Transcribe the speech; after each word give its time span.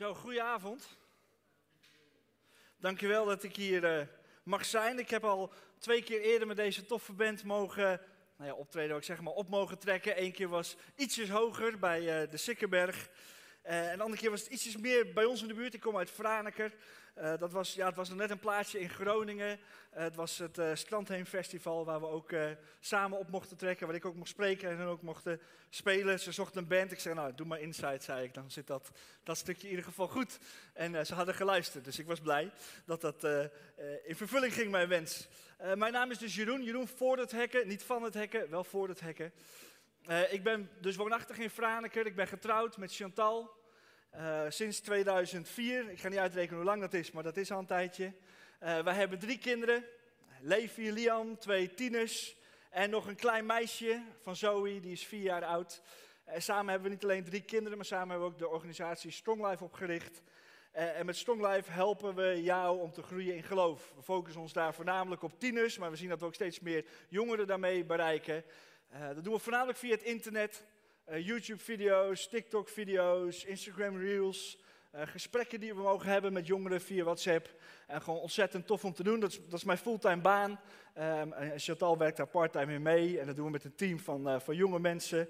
Zo, 0.00 0.14
goedenavond. 0.14 0.98
Dankjewel 2.78 3.24
dat 3.24 3.42
ik 3.42 3.56
hier 3.56 3.84
eh, 3.84 4.06
mag 4.42 4.64
zijn. 4.64 4.98
Ik 4.98 5.10
heb 5.10 5.24
al 5.24 5.52
twee 5.78 6.02
keer 6.02 6.20
eerder 6.20 6.46
met 6.46 6.56
deze 6.56 6.86
toffe 6.86 7.12
band 7.12 7.44
mogen 7.44 8.00
nou 8.36 8.50
ja, 8.50 8.56
optreden, 8.56 8.96
ik 8.96 9.02
zeg 9.02 9.20
maar, 9.20 9.32
op 9.32 9.48
mogen 9.48 9.78
trekken. 9.78 10.22
Eén 10.22 10.32
keer 10.32 10.48
was 10.48 10.76
ietsjes 10.96 11.28
hoger 11.28 11.78
bij 11.78 12.22
uh, 12.22 12.30
de 12.30 12.36
Sikkerberg. 12.36 13.08
Uh, 13.66 13.90
en 13.90 13.96
de 13.96 14.02
andere 14.02 14.20
keer 14.20 14.30
was 14.30 14.40
het 14.40 14.52
ietsjes 14.52 14.76
meer 14.76 15.12
bij 15.12 15.24
ons 15.24 15.42
in 15.42 15.48
de 15.48 15.54
buurt. 15.54 15.74
Ik 15.74 15.80
kom 15.80 15.96
uit 15.96 16.10
Franeker. 16.10 16.72
Uh, 17.18 17.32
dat 17.38 17.52
was, 17.52 17.74
ja, 17.74 17.86
het 17.86 17.96
was 17.96 18.08
net 18.08 18.30
een 18.30 18.38
plaatsje 18.38 18.80
in 18.80 18.88
Groningen. 18.88 19.58
Uh, 19.94 20.02
het 20.02 20.14
was 20.14 20.38
het 20.38 20.58
uh, 20.58 20.74
Strandheenfestival 20.74 21.84
waar 21.84 22.00
we 22.00 22.06
ook 22.06 22.30
samen 22.80 23.18
op 23.18 23.30
mochten 23.30 23.56
trekken. 23.56 23.86
Waar 23.86 23.96
ik 23.96 24.04
ook 24.04 24.14
mocht 24.14 24.28
spreken 24.28 24.70
en 24.70 24.76
hun 24.76 24.86
ook 24.86 25.02
mochten 25.02 25.40
spelen. 25.68 26.20
Ze 26.20 26.32
zochten 26.32 26.60
een 26.60 26.68
band. 26.68 26.92
Ik 26.92 27.00
zei, 27.00 27.14
nou, 27.14 27.34
doe 27.34 27.46
maar 27.46 27.60
Inside, 27.60 28.02
zei 28.02 28.24
ik. 28.24 28.34
Dan 28.34 28.50
zit 28.50 28.66
dat, 28.66 28.90
dat 29.22 29.36
stukje 29.36 29.62
in 29.62 29.70
ieder 29.70 29.84
geval 29.84 30.08
goed. 30.08 30.38
En 30.72 31.06
ze 31.06 31.14
hadden 31.14 31.34
geluisterd. 31.34 31.84
Dus 31.84 31.98
ik 31.98 32.06
was 32.06 32.20
blij 32.20 32.50
dat 32.84 33.00
dat 33.00 33.24
in 34.04 34.16
vervulling 34.16 34.54
ging, 34.54 34.70
mijn 34.70 34.88
wens. 34.88 35.28
mijn 35.74 35.92
naam 35.92 36.10
is 36.10 36.18
dus 36.18 36.34
Jeroen. 36.34 36.62
Jeroen 36.62 36.88
voor 36.88 37.18
het 37.18 37.30
hekken. 37.30 37.68
Niet 37.68 37.82
van 37.82 38.02
het 38.02 38.14
hekken, 38.14 38.50
wel 38.50 38.64
voor 38.64 38.88
het 38.88 39.00
hekken. 39.00 39.32
Ik 40.30 40.42
ben 40.42 40.70
dus 40.80 40.96
woonachtig 40.96 41.38
in 41.38 41.50
Franeker. 41.50 42.06
Ik 42.06 42.16
ben 42.16 42.26
getrouwd 42.26 42.76
met 42.76 42.94
Chantal. 42.94 43.58
Uh, 44.16 44.42
sinds 44.48 44.80
2004, 44.80 45.90
ik 45.90 46.00
ga 46.00 46.08
niet 46.08 46.18
uitrekenen 46.18 46.56
hoe 46.56 46.64
lang 46.64 46.80
dat 46.80 46.94
is, 46.94 47.10
maar 47.10 47.22
dat 47.22 47.36
is 47.36 47.50
al 47.50 47.58
een 47.58 47.66
tijdje. 47.66 48.04
Uh, 48.62 48.78
wij 48.78 48.94
hebben 48.94 49.18
drie 49.18 49.38
kinderen, 49.38 49.84
Levi, 50.40 50.92
Liam, 50.92 51.38
twee 51.38 51.74
tieners 51.74 52.36
en 52.70 52.90
nog 52.90 53.06
een 53.06 53.16
klein 53.16 53.46
meisje 53.46 54.02
van 54.20 54.36
Zoe, 54.36 54.80
die 54.80 54.92
is 54.92 55.06
vier 55.06 55.22
jaar 55.22 55.44
oud. 55.44 55.82
Samen 56.36 56.70
hebben 56.70 56.88
we 56.88 56.94
niet 56.94 57.04
alleen 57.04 57.24
drie 57.24 57.42
kinderen, 57.42 57.76
maar 57.76 57.86
samen 57.86 58.08
hebben 58.08 58.26
we 58.26 58.32
ook 58.32 58.38
de 58.38 58.48
organisatie 58.48 59.10
Strong 59.10 59.48
Life 59.48 59.64
opgericht. 59.64 60.22
en 60.72 61.06
met 61.06 61.16
Strong 61.16 61.46
Life 61.46 61.70
helpen 61.70 62.14
we 62.14 62.42
jou 62.42 62.80
om 62.80 62.92
te 62.92 63.02
groeien 63.02 63.36
in 63.36 63.42
geloof. 63.42 63.92
We 63.96 64.02
focussen 64.02 64.40
ons 64.40 64.52
daar 64.52 64.74
voornamelijk 64.74 65.22
op 65.22 65.40
tieners, 65.40 65.78
maar 65.78 65.90
we 65.90 65.96
zien 65.96 66.08
dat 66.08 66.20
we 66.20 66.26
ook 66.26 66.34
steeds 66.34 66.60
meer 66.60 66.84
jongeren 67.08 67.46
daarmee 67.46 67.84
bereiken. 67.84 68.44
Dat 69.14 69.24
doen 69.24 69.32
we 69.32 69.38
voornamelijk 69.38 69.78
via 69.78 69.90
het 69.90 70.02
internet. 70.02 70.64
Uh, 71.10 71.26
YouTube-video's, 71.26 72.28
TikTok-video's, 72.28 73.44
Instagram-reels. 73.44 74.58
Uh, 74.94 75.00
gesprekken 75.04 75.60
die 75.60 75.74
we 75.74 75.82
mogen 75.82 76.10
hebben 76.10 76.32
met 76.32 76.46
jongeren 76.46 76.80
via 76.80 77.04
WhatsApp. 77.04 77.54
En 77.86 78.02
gewoon 78.02 78.20
ontzettend 78.20 78.66
tof 78.66 78.84
om 78.84 78.92
te 78.92 79.02
doen. 79.02 79.20
Dat 79.20 79.30
is, 79.30 79.40
dat 79.44 79.58
is 79.58 79.64
mijn 79.64 79.78
fulltime 79.78 80.20
baan. 80.20 80.60
Um, 80.98 81.34
Chantal 81.56 81.98
werkt 81.98 82.16
daar 82.16 82.26
parttime 82.26 82.72
in 82.72 82.82
mee. 82.82 83.20
En 83.20 83.26
dat 83.26 83.36
doen 83.36 83.44
we 83.44 83.50
met 83.50 83.64
een 83.64 83.74
team 83.74 84.00
van, 84.00 84.40
van 84.40 84.56
jonge 84.56 84.78
mensen. 84.78 85.28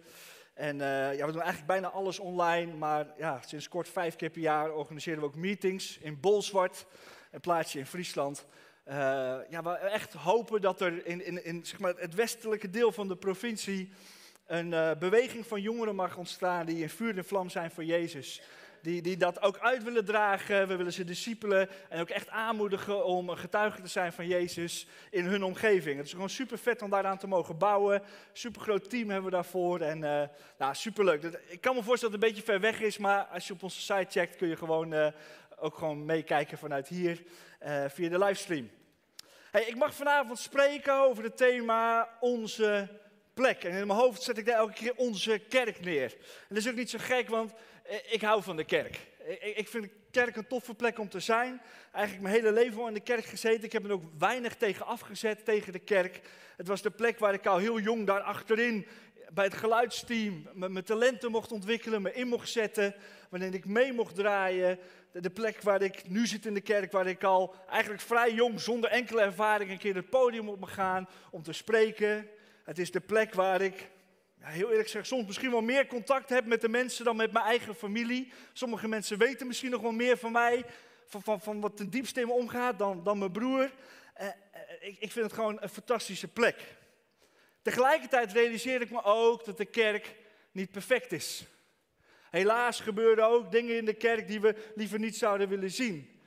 En 0.55 0.79
ja, 0.79 1.27
we 1.27 1.33
doen 1.33 1.43
eigenlijk 1.43 1.67
bijna 1.67 1.89
alles 1.89 2.19
online. 2.19 2.75
Maar 2.75 3.07
ja, 3.19 3.41
sinds 3.47 3.69
kort 3.69 3.89
vijf 3.89 4.17
keer 4.17 4.31
per 4.31 4.41
jaar 4.41 4.73
organiseren 4.73 5.21
we 5.21 5.27
ook 5.27 5.35
meetings 5.35 5.99
in 5.99 6.21
Bolzwart. 6.21 6.87
Een 7.31 7.41
plaatsje 7.41 7.79
in 7.79 7.87
Friesland. 7.87 8.47
Ja, 9.51 9.63
we 9.63 9.71
echt 9.71 10.13
hopen 10.13 10.61
dat 10.61 10.81
er 10.81 11.07
in, 11.07 11.25
in, 11.25 11.45
in 11.45 11.67
zeg 11.67 11.79
maar, 11.79 11.95
het 11.97 12.15
westelijke 12.15 12.71
deel 12.71 12.93
van 12.93 13.09
de 13.09 13.17
provincie 13.17 13.93
een 14.51 14.73
uh, 14.73 14.91
beweging 14.99 15.47
van 15.47 15.61
jongeren 15.61 15.95
mag 15.95 16.17
ontstaan 16.17 16.67
die 16.67 16.83
in 16.83 16.89
vuur 16.89 17.17
en 17.17 17.25
vlam 17.25 17.49
zijn 17.49 17.71
voor 17.71 17.85
Jezus. 17.85 18.43
Die, 18.83 19.03
die 19.03 19.17
dat 19.17 19.43
ook 19.43 19.59
uit 19.59 19.83
willen 19.83 20.05
dragen. 20.05 20.69
We 20.69 20.77
willen 20.77 20.93
ze 20.93 21.05
discipelen 21.05 21.69
en 21.89 22.01
ook 22.01 22.09
echt 22.09 22.29
aanmoedigen 22.29 23.05
om 23.05 23.29
een 23.29 23.39
getuige 23.39 23.83
te 23.83 23.89
zijn 23.89 24.13
van 24.13 24.27
Jezus 24.27 24.87
in 25.11 25.25
hun 25.25 25.43
omgeving. 25.43 25.97
Het 25.97 26.07
is 26.07 26.13
gewoon 26.13 26.29
super 26.29 26.59
vet 26.59 26.83
om 26.83 26.91
daaraan 26.91 27.19
te 27.19 27.27
mogen 27.27 27.59
bouwen. 27.59 28.03
Super 28.33 28.61
groot 28.61 28.91
team 28.91 29.11
hebben 29.11 29.31
we 29.31 29.37
daarvoor 29.37 29.81
en 29.81 30.03
uh, 30.03 30.23
nou, 30.59 30.75
super 30.75 31.05
leuk. 31.05 31.23
Ik 31.49 31.61
kan 31.61 31.75
me 31.75 31.83
voorstellen 31.83 32.21
dat 32.21 32.29
het 32.29 32.39
een 32.39 32.43
beetje 32.43 32.53
ver 32.53 32.61
weg 32.61 32.81
is, 32.81 32.99
maar 32.99 33.25
als 33.25 33.47
je 33.47 33.53
op 33.53 33.63
onze 33.63 33.81
site 33.81 34.07
checkt 34.09 34.37
kun 34.37 34.49
je 34.49 34.57
gewoon 34.57 35.13
ook 35.57 35.79
gewoon 35.79 36.05
meekijken 36.05 36.59
vanuit 36.59 36.89
hier 36.89 37.23
via 37.89 38.09
de 38.09 38.19
livestream. 38.19 38.71
Hey, 39.51 39.65
ik 39.65 39.77
mag 39.77 39.95
vanavond 39.95 40.39
spreken 40.39 40.95
over 40.95 41.25
het 41.25 41.37
thema 41.37 42.09
onze 42.21 42.89
plek. 43.35 43.65
En 43.65 43.71
in 43.71 43.87
mijn 43.87 43.99
hoofd 43.99 44.23
zet 44.23 44.39
ik 44.39 44.47
daar 44.47 44.57
elke 44.57 44.73
keer 44.73 44.93
onze 44.97 45.39
kerk 45.49 45.81
neer. 45.81 46.13
En 46.13 46.47
dat 46.49 46.59
is 46.59 46.69
ook 46.69 46.75
niet 46.75 46.91
zo 46.91 46.99
gek, 47.01 47.29
want 47.29 47.53
eh, 47.85 47.97
ik 48.13 48.23
hou 48.23 48.43
van 48.43 48.57
de 48.57 48.65
kerk. 48.65 48.99
Ik 49.41 49.69
vind 49.69 49.85
de 49.85 49.91
kerk 50.11 50.37
een 50.37 50.47
toffe 50.47 50.75
plek 50.75 50.99
om 50.99 51.09
te 51.09 51.21
zijn. 51.21 51.63
Eigenlijk 51.93 52.23
mijn 52.23 52.35
hele 52.35 52.53
leven 52.53 52.81
al 52.81 52.89
in 52.89 52.95
de 52.95 53.01
kerk 53.01 53.25
gezeten. 53.25 53.65
Ik 53.65 53.73
heb 53.73 53.85
er 53.85 53.93
ook 53.93 54.05
weinig 54.19 54.57
tegen 54.57 54.87
afgezet, 54.87 55.45
tegen 55.45 55.73
de 55.73 55.79
kerk. 55.79 56.21
Het 56.57 56.67
was 56.67 56.83
de 56.83 56.91
plek 56.91 57.19
waar 57.19 57.35
ik 57.35 57.47
al 57.47 57.59
heel 57.59 57.81
jong 57.81 58.07
daar 58.07 58.21
achterin 58.21 58.87
bij 59.33 59.45
het 59.45 59.55
geluidsteam 59.55 60.49
mijn 60.55 60.85
talenten 60.85 61.31
mocht 61.31 61.53
ontwikkelen, 61.53 62.03
me 62.03 62.13
in 62.13 62.29
mocht 62.29 62.49
zetten, 62.49 62.95
wanneer 63.29 63.55
ik 63.55 63.65
mee 63.65 63.93
mocht 63.93 64.15
draaien. 64.15 64.79
De 65.13 65.31
plek 65.31 65.63
waar 65.63 65.83
ik 65.83 66.09
nu 66.09 66.27
zit 66.27 66.47
in 66.47 66.55
de 66.55 66.61
kerk, 66.61 66.93
waar 66.93 67.07
ik 67.07 67.25
al 67.25 67.55
eigenlijk 67.69 68.03
vrij 68.03 68.33
jong, 68.33 68.61
zonder 68.61 68.91
enkele 68.91 69.21
ervaring, 69.21 69.71
een 69.71 69.79
keer 69.79 69.95
het 69.95 70.11
podium 70.11 70.49
op 70.49 70.61
me 70.61 70.67
gaan 70.67 71.09
om 71.31 71.43
te 71.43 71.53
spreken. 71.53 72.29
Het 72.65 72.79
is 72.79 72.91
de 72.91 73.01
plek 73.01 73.35
waar 73.35 73.61
ik, 73.61 73.91
heel 74.41 74.71
eerlijk 74.71 74.89
zeg, 74.89 75.07
soms 75.07 75.27
misschien 75.27 75.51
wel 75.51 75.61
meer 75.61 75.87
contact 75.87 76.29
heb 76.29 76.47
met 76.47 76.61
de 76.61 76.69
mensen 76.69 77.05
dan 77.05 77.17
met 77.17 77.33
mijn 77.33 77.45
eigen 77.45 77.75
familie. 77.75 78.33
Sommige 78.53 78.89
mensen 78.89 79.19
weten 79.19 79.47
misschien 79.47 79.71
nog 79.71 79.81
wel 79.81 79.93
meer 79.93 80.19
van 80.19 80.33
mij, 80.33 80.65
van, 81.07 81.23
van, 81.23 81.41
van 81.41 81.61
wat 81.61 81.77
ten 81.77 81.91
diepste 81.91 82.21
in 82.21 82.27
me 82.27 82.33
omgaat, 82.33 82.79
dan, 82.79 83.05
dan 83.05 83.19
mijn 83.19 83.33
broer. 83.33 83.71
Eh, 84.15 84.27
eh, 84.27 84.33
ik, 84.81 84.97
ik 84.99 85.13
vind 85.13 85.25
het 85.25 85.35
gewoon 85.35 85.59
een 85.61 85.69
fantastische 85.69 86.29
plek. 86.29 86.57
Tegelijkertijd 87.63 88.33
realiseer 88.33 88.81
ik 88.81 88.91
me 88.91 89.03
ook 89.03 89.45
dat 89.45 89.57
de 89.57 89.65
kerk 89.65 90.15
niet 90.53 90.71
perfect 90.71 91.13
is. 91.13 91.45
Helaas 92.31 92.81
gebeuren 92.81 93.27
ook 93.27 93.51
dingen 93.51 93.77
in 93.77 93.85
de 93.85 93.95
kerk 93.95 94.27
die 94.27 94.41
we 94.41 94.73
liever 94.75 94.99
niet 94.99 95.17
zouden 95.17 95.49
willen 95.49 95.71
zien. 95.71 96.21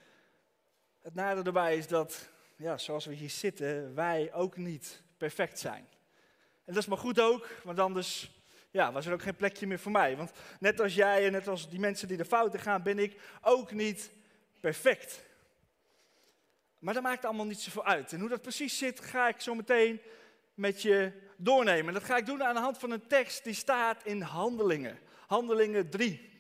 Het 1.01 1.15
nadeel 1.15 1.43
daarbij 1.43 1.77
is 1.77 1.87
dat, 1.87 2.29
ja, 2.55 2.77
zoals 2.77 3.05
we 3.05 3.13
hier 3.13 3.29
zitten, 3.29 3.95
wij 3.95 4.33
ook 4.33 4.57
niet 4.57 5.03
perfect 5.17 5.59
zijn. 5.59 5.87
En 6.65 6.73
dat 6.73 6.77
is 6.77 6.85
maar 6.85 6.97
goed 6.97 7.19
ook, 7.19 7.49
want 7.63 7.79
anders 7.79 8.31
ja, 8.71 8.91
was 8.91 9.05
er 9.05 9.13
ook 9.13 9.21
geen 9.21 9.35
plekje 9.35 9.67
meer 9.67 9.79
voor 9.79 9.91
mij. 9.91 10.17
Want 10.17 10.31
net 10.59 10.79
als 10.79 10.95
jij 10.95 11.25
en 11.25 11.31
net 11.31 11.47
als 11.47 11.69
die 11.69 11.79
mensen 11.79 12.07
die 12.07 12.17
de 12.17 12.25
fouten 12.25 12.59
gaan, 12.59 12.83
ben 12.83 12.99
ik 12.99 13.21
ook 13.41 13.71
niet 13.71 14.11
perfect. 14.59 15.23
Maar 16.79 16.93
dat 16.93 17.03
maakt 17.03 17.25
allemaal 17.25 17.45
niet 17.45 17.59
zoveel 17.59 17.85
uit. 17.85 18.13
En 18.13 18.19
hoe 18.19 18.29
dat 18.29 18.41
precies 18.41 18.77
zit, 18.77 18.99
ga 18.99 19.27
ik 19.27 19.41
zo 19.41 19.55
meteen 19.55 20.01
met 20.53 20.81
je 20.81 21.11
doornemen. 21.43 21.87
En 21.87 21.93
dat 21.93 22.03
ga 22.03 22.17
ik 22.17 22.25
doen 22.25 22.43
aan 22.43 22.55
de 22.55 22.61
hand 22.61 22.77
van 22.77 22.91
een 22.91 23.07
tekst 23.07 23.43
die 23.43 23.53
staat 23.53 24.03
in 24.03 24.21
Handelingen. 24.21 24.99
Handelingen 25.27 25.89
3. 25.89 26.31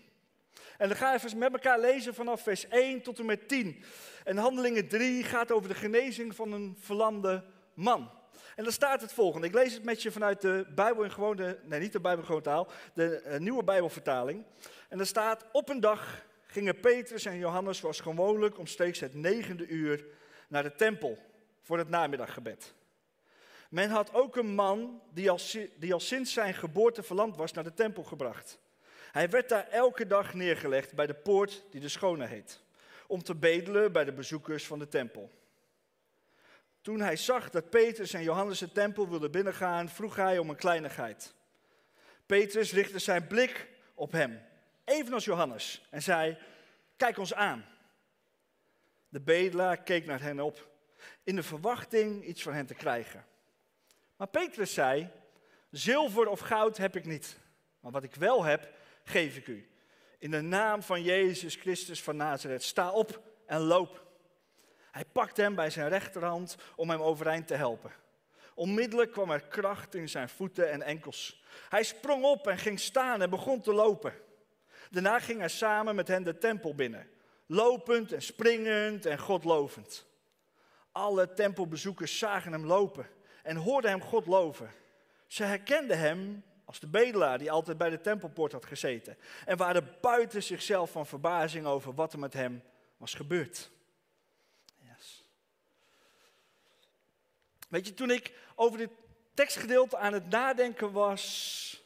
En 0.77 0.87
dan 0.87 0.97
ga 0.97 1.13
ik 1.13 1.23
even 1.23 1.37
met 1.37 1.53
elkaar 1.53 1.79
lezen 1.79 2.13
vanaf 2.13 2.41
vers 2.41 2.67
1 2.67 3.01
tot 3.01 3.19
en 3.19 3.25
met 3.25 3.47
10. 3.47 3.83
En 4.23 4.37
Handelingen 4.37 4.87
3 4.87 5.23
gaat 5.23 5.51
over 5.51 5.69
de 5.69 5.75
genezing 5.75 6.35
van 6.35 6.51
een 6.51 6.77
verlamde 6.79 7.43
man. 7.73 8.11
En 8.55 8.63
dan 8.63 8.73
staat 8.73 9.01
het 9.01 9.13
volgende. 9.13 9.47
Ik 9.47 9.53
lees 9.53 9.73
het 9.73 9.83
met 9.83 10.01
je 10.01 10.11
vanuit 10.11 10.41
de 10.41 10.65
Bijbel 10.75 11.03
in 11.03 11.11
gewone, 11.11 11.59
nee 11.63 11.79
niet 11.79 11.91
de 11.91 11.99
Bijbel 11.99 12.19
in 12.19 12.25
gewone 12.25 12.43
taal, 12.43 12.67
de 12.93 13.23
uh, 13.25 13.37
nieuwe 13.37 13.63
Bijbelvertaling. 13.63 14.43
En 14.89 14.99
er 14.99 15.05
staat, 15.05 15.45
op 15.51 15.69
een 15.69 15.79
dag 15.79 16.25
gingen 16.45 16.79
Petrus 16.79 17.25
en 17.25 17.37
Johannes 17.37 17.77
zoals 17.77 17.99
gewoonlijk 17.99 18.57
omstreeks 18.57 18.99
het 18.99 19.13
negende 19.13 19.67
uur 19.67 20.05
naar 20.47 20.63
de 20.63 20.75
tempel 20.75 21.17
voor 21.61 21.77
het 21.77 21.89
namiddaggebed. 21.89 22.73
Men 23.73 23.89
had 23.89 24.13
ook 24.13 24.35
een 24.35 24.55
man 24.55 25.01
die 25.13 25.29
al, 25.29 25.39
die 25.75 25.93
al 25.93 25.99
sinds 25.99 26.33
zijn 26.33 26.53
geboorte 26.53 27.03
verlamd 27.03 27.37
was 27.37 27.51
naar 27.51 27.63
de 27.63 27.73
tempel 27.73 28.03
gebracht. 28.03 28.59
Hij 29.11 29.29
werd 29.29 29.49
daar 29.49 29.67
elke 29.67 30.07
dag 30.07 30.33
neergelegd 30.33 30.93
bij 30.93 31.07
de 31.07 31.13
poort 31.13 31.63
die 31.71 31.81
de 31.81 31.89
Schone 31.89 32.25
heet, 32.25 32.61
om 33.07 33.23
te 33.23 33.35
bedelen 33.35 33.91
bij 33.91 34.03
de 34.03 34.13
bezoekers 34.13 34.65
van 34.65 34.79
de 34.79 34.87
tempel. 34.87 35.31
Toen 36.81 36.99
hij 36.99 37.15
zag 37.15 37.49
dat 37.49 37.69
Petrus 37.69 38.13
en 38.13 38.23
Johannes 38.23 38.59
de 38.59 38.71
tempel 38.71 39.09
wilden 39.09 39.31
binnengaan, 39.31 39.89
vroeg 39.89 40.15
hij 40.15 40.37
om 40.37 40.49
een 40.49 40.55
kleinigheid. 40.55 41.33
Petrus 42.25 42.73
richtte 42.73 42.99
zijn 42.99 43.27
blik 43.27 43.67
op 43.93 44.11
hem, 44.11 44.41
evenals 44.83 45.25
Johannes, 45.25 45.87
en 45.89 46.01
zei: 46.01 46.37
Kijk 46.97 47.17
ons 47.17 47.33
aan. 47.33 47.65
De 49.09 49.21
bedelaar 49.21 49.77
keek 49.77 50.05
naar 50.05 50.21
hen 50.21 50.39
op, 50.39 50.69
in 51.23 51.35
de 51.35 51.43
verwachting 51.43 52.25
iets 52.25 52.41
van 52.41 52.53
hen 52.53 52.65
te 52.65 52.75
krijgen. 52.75 53.31
Maar 54.23 54.31
Petrus 54.31 54.73
zei: 54.73 55.09
Zilver 55.69 56.27
of 56.27 56.39
goud 56.39 56.77
heb 56.77 56.95
ik 56.95 57.05
niet, 57.05 57.37
maar 57.79 57.91
wat 57.91 58.03
ik 58.03 58.15
wel 58.15 58.43
heb, 58.43 58.73
geef 59.03 59.37
ik 59.37 59.47
u. 59.47 59.69
In 60.19 60.31
de 60.31 60.41
naam 60.41 60.83
van 60.83 61.03
Jezus 61.03 61.55
Christus 61.55 62.03
van 62.03 62.15
Nazareth, 62.15 62.63
sta 62.63 62.91
op 62.91 63.21
en 63.45 63.59
loop. 63.59 64.05
Hij 64.91 65.05
pakte 65.05 65.41
hem 65.41 65.55
bij 65.55 65.69
zijn 65.69 65.89
rechterhand 65.89 66.55
om 66.75 66.89
hem 66.89 67.01
overeind 67.01 67.47
te 67.47 67.53
helpen. 67.53 67.91
Onmiddellijk 68.53 69.11
kwam 69.11 69.31
er 69.31 69.47
kracht 69.47 69.95
in 69.95 70.09
zijn 70.09 70.29
voeten 70.29 70.71
en 70.71 70.81
enkels. 70.81 71.43
Hij 71.69 71.83
sprong 71.83 72.23
op 72.23 72.47
en 72.47 72.57
ging 72.57 72.79
staan 72.79 73.21
en 73.21 73.29
begon 73.29 73.61
te 73.61 73.73
lopen. 73.73 74.13
Daarna 74.89 75.19
ging 75.19 75.39
hij 75.39 75.49
samen 75.49 75.95
met 75.95 76.07
hen 76.07 76.23
de 76.23 76.37
tempel 76.37 76.75
binnen, 76.75 77.09
lopend 77.45 78.11
en 78.11 78.21
springend 78.21 79.05
en 79.05 79.19
godlovend. 79.19 80.05
Alle 80.91 81.33
tempelbezoekers 81.33 82.17
zagen 82.17 82.51
hem 82.51 82.65
lopen 82.65 83.07
en 83.43 83.55
hoorden 83.55 83.91
hem 83.91 84.01
God 84.01 84.25
loven. 84.25 84.71
Ze 85.27 85.43
herkenden 85.43 85.99
hem 85.99 86.43
als 86.65 86.79
de 86.79 86.87
bedelaar 86.87 87.37
die 87.37 87.51
altijd 87.51 87.77
bij 87.77 87.89
de 87.89 88.01
tempelpoort 88.01 88.51
had 88.51 88.65
gezeten. 88.65 89.17
En 89.45 89.57
waren 89.57 89.97
buiten 90.01 90.43
zichzelf 90.43 90.91
van 90.91 91.05
verbazing 91.05 91.65
over 91.65 91.93
wat 91.93 92.13
er 92.13 92.19
met 92.19 92.33
hem 92.33 92.63
was 92.97 93.13
gebeurd. 93.13 93.71
Yes. 94.79 95.25
Weet 97.69 97.87
je, 97.87 97.93
toen 97.93 98.11
ik 98.11 98.33
over 98.55 98.77
dit 98.77 98.89
tekstgedeelte 99.33 99.97
aan 99.97 100.13
het 100.13 100.29
nadenken 100.29 100.91
was, 100.91 101.83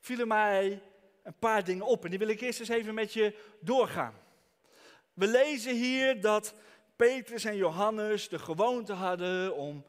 vielen 0.00 0.28
mij 0.28 0.82
een 1.22 1.38
paar 1.38 1.64
dingen 1.64 1.86
op. 1.86 2.04
En 2.04 2.10
die 2.10 2.18
wil 2.18 2.28
ik 2.28 2.40
eerst 2.40 2.60
eens 2.60 2.68
even 2.68 2.94
met 2.94 3.12
je 3.12 3.38
doorgaan. 3.60 4.14
We 5.14 5.26
lezen 5.26 5.74
hier 5.74 6.20
dat 6.20 6.54
Petrus 6.96 7.44
en 7.44 7.56
Johannes 7.56 8.28
de 8.28 8.38
gewoonte 8.38 8.92
hadden 8.92 9.56
om 9.56 9.84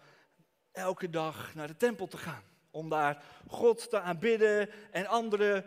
elke 0.77 1.09
dag 1.09 1.55
naar 1.55 1.67
de 1.67 1.77
tempel 1.77 2.07
te 2.07 2.17
gaan. 2.17 2.43
Om 2.71 2.89
daar 2.89 3.23
God 3.47 3.89
te 3.89 3.99
aanbidden 3.99 4.69
en 4.91 5.07
andere 5.07 5.65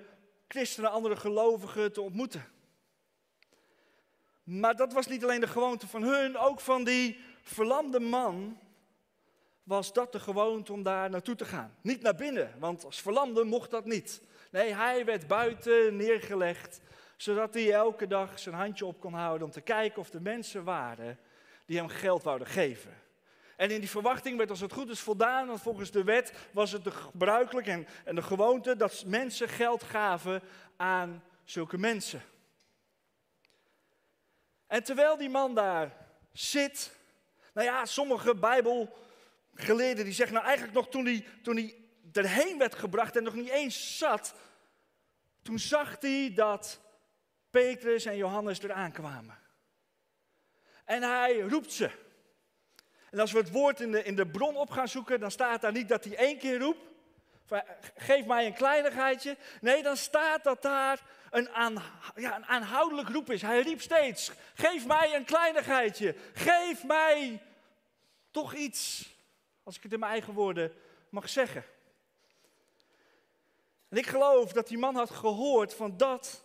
christenen, 0.49 0.91
andere 0.91 1.17
gelovigen 1.17 1.93
te 1.93 2.01
ontmoeten. 2.01 2.45
Maar 4.43 4.77
dat 4.77 4.93
was 4.93 5.07
niet 5.07 5.23
alleen 5.23 5.41
de 5.41 5.47
gewoonte 5.47 5.87
van 5.87 6.03
hun, 6.03 6.39
ook 6.39 6.61
van 6.61 6.85
die 6.85 7.21
verlamde 7.43 8.01
man 8.01 8.59
was 9.63 9.93
dat 9.93 10.13
de 10.13 10.21
gewoonte 10.21 10.73
om 10.73 10.83
daar 10.83 11.11
naartoe 11.11 11.35
te 11.35 11.45
gaan. 11.45 11.75
Niet 11.81 12.03
naar 12.03 12.15
binnen, 12.15 12.55
want 12.59 12.85
als 12.85 13.01
verlamde 13.01 13.45
mocht 13.45 13.71
dat 13.71 13.85
niet. 13.85 14.23
Nee, 14.51 14.75
hij 14.75 15.05
werd 15.05 15.27
buiten 15.27 15.97
neergelegd, 15.97 16.81
zodat 17.17 17.55
hij 17.55 17.73
elke 17.73 18.07
dag 18.07 18.39
zijn 18.39 18.55
handje 18.55 18.87
op 18.87 19.01
kon 19.01 19.13
houden 19.13 19.47
om 19.47 19.53
te 19.53 19.61
kijken 19.61 20.01
of 20.01 20.13
er 20.13 20.23
mensen 20.23 20.65
waren 20.65 21.19
die 21.67 21.79
hem 21.79 21.89
geld 21.89 22.23
wouden 22.23 22.47
geven. 22.47 22.95
En 23.61 23.71
in 23.71 23.81
die 23.81 23.91
verwachting 23.91 24.37
werd 24.37 24.51
als 24.51 24.61
het 24.61 24.73
goed 24.73 24.89
is 24.89 25.01
voldaan, 25.01 25.47
want 25.47 25.63
volgens 25.63 25.91
de 25.91 26.05
wet 26.05 26.33
was 26.53 26.73
het 26.73 26.85
de 26.85 26.91
gebruikelijk 26.91 27.67
en, 27.67 27.87
en 28.05 28.15
de 28.15 28.23
gewoonte 28.23 28.77
dat 28.77 29.05
mensen 29.07 29.49
geld 29.49 29.83
gaven 29.83 30.43
aan 30.77 31.25
zulke 31.45 31.79
mensen. 31.79 32.23
En 34.67 34.83
terwijl 34.83 35.17
die 35.17 35.29
man 35.29 35.55
daar 35.55 35.97
zit, 36.33 36.97
nou 37.55 37.67
ja, 37.67 37.85
sommige 37.85 38.35
bijbelgeleerden 38.35 40.05
die 40.05 40.15
zeggen 40.15 40.35
nou 40.35 40.47
eigenlijk 40.47 40.77
nog 40.77 40.89
toen 40.89 41.05
hij, 41.05 41.27
toen 41.43 41.57
hij 41.57 41.77
erheen 42.13 42.59
werd 42.59 42.75
gebracht 42.75 43.17
en 43.17 43.23
nog 43.23 43.35
niet 43.35 43.51
eens 43.51 43.99
zat, 43.99 44.35
toen 45.43 45.59
zag 45.59 45.97
hij 46.01 46.33
dat 46.35 46.81
Petrus 47.51 48.05
en 48.05 48.17
Johannes 48.17 48.63
eraan 48.63 48.93
kwamen. 48.93 49.39
En 50.85 51.03
hij 51.03 51.39
roept 51.41 51.73
ze. 51.73 52.09
En 53.11 53.19
als 53.19 53.33
we 53.33 53.39
het 53.39 53.51
woord 53.51 53.81
in 53.81 53.93
de, 53.93 54.05
in 54.05 54.17
de 54.17 54.27
bron 54.27 54.57
op 54.57 54.71
gaan 54.71 54.89
zoeken, 54.89 55.21
dan 55.21 55.31
staat 55.31 55.61
daar 55.61 55.73
niet 55.73 55.89
dat 55.89 56.05
hij 56.05 56.17
één 56.17 56.39
keer 56.39 56.59
roept. 56.59 56.89
Geef 57.97 58.27
mij 58.27 58.47
een 58.47 58.55
kleinigheidje. 58.55 59.37
Nee, 59.61 59.83
dan 59.83 59.97
staat 59.97 60.45
dat 60.45 60.63
daar 60.63 61.01
een, 61.31 61.49
ja, 62.15 62.37
een 62.37 62.47
aanhoudelijk 62.47 63.09
roep 63.09 63.31
is. 63.31 63.43
Hij 63.43 63.61
riep 63.63 63.81
steeds: 63.81 64.31
Geef 64.55 64.87
mij 64.87 65.15
een 65.15 65.25
kleinigheidje. 65.25 66.15
Geef 66.33 66.85
mij 66.85 67.43
toch 68.31 68.55
iets. 68.55 69.11
Als 69.63 69.77
ik 69.77 69.83
het 69.83 69.93
in 69.93 69.99
mijn 69.99 70.13
eigen 70.13 70.33
woorden 70.33 70.73
mag 71.09 71.29
zeggen. 71.29 71.65
En 73.89 73.97
ik 73.97 74.07
geloof 74.07 74.53
dat 74.53 74.69
die 74.69 74.79
man 74.79 74.97
had 74.97 75.11
gehoord 75.11 75.75
van 75.75 75.97
dat 75.97 76.45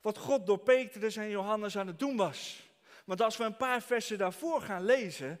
wat 0.00 0.18
God 0.18 0.46
door 0.46 0.58
Petrus 0.58 1.16
en 1.16 1.28
Johannes 1.28 1.78
aan 1.78 1.86
het 1.86 1.98
doen 1.98 2.16
was. 2.16 2.68
Want 3.04 3.22
als 3.22 3.36
we 3.36 3.44
een 3.44 3.56
paar 3.56 3.82
versen 3.82 4.18
daarvoor 4.18 4.60
gaan 4.60 4.84
lezen, 4.84 5.40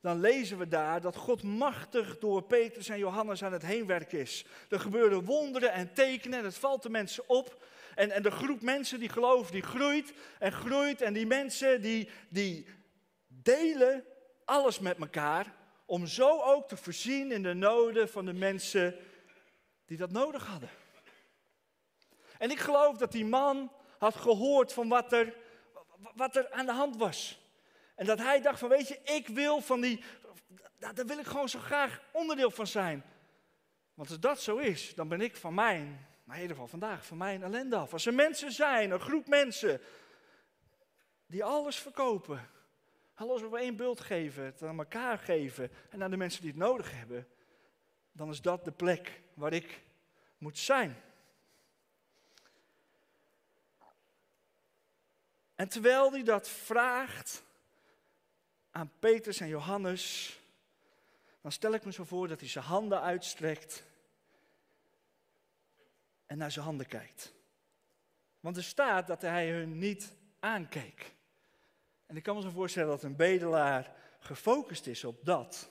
dan 0.00 0.20
lezen 0.20 0.58
we 0.58 0.68
daar 0.68 1.00
dat 1.00 1.16
God 1.16 1.42
machtig 1.42 2.18
door 2.18 2.42
Petrus 2.42 2.88
en 2.88 2.98
Johannes 2.98 3.44
aan 3.44 3.52
het 3.52 3.62
heenwerken 3.62 4.18
is. 4.18 4.44
Er 4.68 4.80
gebeuren 4.80 5.24
wonderen 5.24 5.72
en 5.72 5.92
tekenen 5.92 6.38
en 6.38 6.44
het 6.44 6.58
valt 6.58 6.82
de 6.82 6.90
mensen 6.90 7.28
op. 7.28 7.64
En, 7.94 8.10
en 8.10 8.22
de 8.22 8.30
groep 8.30 8.60
mensen 8.62 8.98
die 8.98 9.08
geloven, 9.08 9.52
die 9.52 9.62
groeit 9.62 10.12
en 10.38 10.52
groeit. 10.52 11.02
En 11.02 11.12
die 11.12 11.26
mensen 11.26 11.82
die, 11.82 12.08
die 12.28 12.66
delen 13.26 14.04
alles 14.44 14.78
met 14.78 14.98
elkaar 14.98 15.54
om 15.86 16.06
zo 16.06 16.40
ook 16.40 16.68
te 16.68 16.76
voorzien 16.76 17.32
in 17.32 17.42
de 17.42 17.54
noden 17.54 18.08
van 18.08 18.24
de 18.24 18.32
mensen 18.32 18.96
die 19.86 19.96
dat 19.96 20.10
nodig 20.10 20.46
hadden. 20.46 20.70
En 22.38 22.50
ik 22.50 22.58
geloof 22.58 22.96
dat 22.96 23.12
die 23.12 23.24
man 23.24 23.72
had 23.98 24.14
gehoord 24.14 24.72
van 24.72 24.88
wat 24.88 25.12
er, 25.12 25.34
wat 26.14 26.36
er 26.36 26.50
aan 26.50 26.66
de 26.66 26.72
hand 26.72 26.96
was. 26.96 27.40
En 28.00 28.06
dat 28.06 28.18
hij 28.18 28.40
dacht 28.40 28.58
van, 28.58 28.68
weet 28.68 28.88
je, 28.88 28.98
ik 29.04 29.28
wil 29.28 29.60
van 29.60 29.80
die, 29.80 30.04
daar 30.78 30.94
wil 30.94 31.18
ik 31.18 31.26
gewoon 31.26 31.48
zo 31.48 31.58
graag 31.58 32.02
onderdeel 32.12 32.50
van 32.50 32.66
zijn. 32.66 33.04
Want 33.94 34.08
als 34.08 34.20
dat 34.20 34.40
zo 34.40 34.56
is, 34.56 34.94
dan 34.94 35.08
ben 35.08 35.20
ik 35.20 35.36
van 35.36 35.54
mijn, 35.54 36.06
maar 36.24 36.36
in 36.36 36.42
ieder 36.42 36.56
geval 36.56 36.70
vandaag, 36.70 37.06
van 37.06 37.16
mijn 37.16 37.42
ellende 37.42 37.76
af. 37.76 37.92
Als 37.92 38.06
er 38.06 38.14
mensen 38.14 38.52
zijn, 38.52 38.90
een 38.90 39.00
groep 39.00 39.26
mensen, 39.26 39.80
die 41.26 41.44
alles 41.44 41.76
verkopen, 41.76 42.50
alles 43.14 43.42
op 43.42 43.54
één 43.54 43.76
bult 43.76 44.00
geven, 44.00 44.44
het 44.44 44.62
aan 44.62 44.78
elkaar 44.78 45.18
geven 45.18 45.70
en 45.90 46.02
aan 46.02 46.10
de 46.10 46.16
mensen 46.16 46.40
die 46.40 46.50
het 46.50 46.60
nodig 46.60 46.90
hebben, 46.90 47.28
dan 48.12 48.30
is 48.30 48.40
dat 48.40 48.64
de 48.64 48.72
plek 48.72 49.22
waar 49.34 49.52
ik 49.52 49.82
moet 50.38 50.58
zijn. 50.58 51.02
En 55.54 55.68
terwijl 55.68 56.12
hij 56.12 56.22
dat 56.22 56.48
vraagt 56.48 57.48
aan 58.70 58.92
Petrus 58.98 59.40
en 59.40 59.48
Johannes, 59.48 60.34
dan 61.40 61.52
stel 61.52 61.72
ik 61.72 61.84
me 61.84 61.92
zo 61.92 62.04
voor 62.04 62.28
dat 62.28 62.40
hij 62.40 62.48
zijn 62.48 62.64
handen 62.64 63.00
uitstrekt 63.00 63.82
en 66.26 66.38
naar 66.38 66.50
zijn 66.50 66.64
handen 66.64 66.86
kijkt. 66.86 67.32
Want 68.40 68.56
er 68.56 68.62
staat 68.62 69.06
dat 69.06 69.22
hij 69.22 69.50
hun 69.50 69.78
niet 69.78 70.12
aankeek. 70.40 71.14
En 72.06 72.16
ik 72.16 72.22
kan 72.22 72.36
me 72.36 72.42
zo 72.42 72.50
voorstellen 72.50 72.88
dat 72.88 73.02
een 73.02 73.16
bedelaar 73.16 73.92
gefocust 74.18 74.86
is 74.86 75.04
op 75.04 75.24
dat 75.24 75.70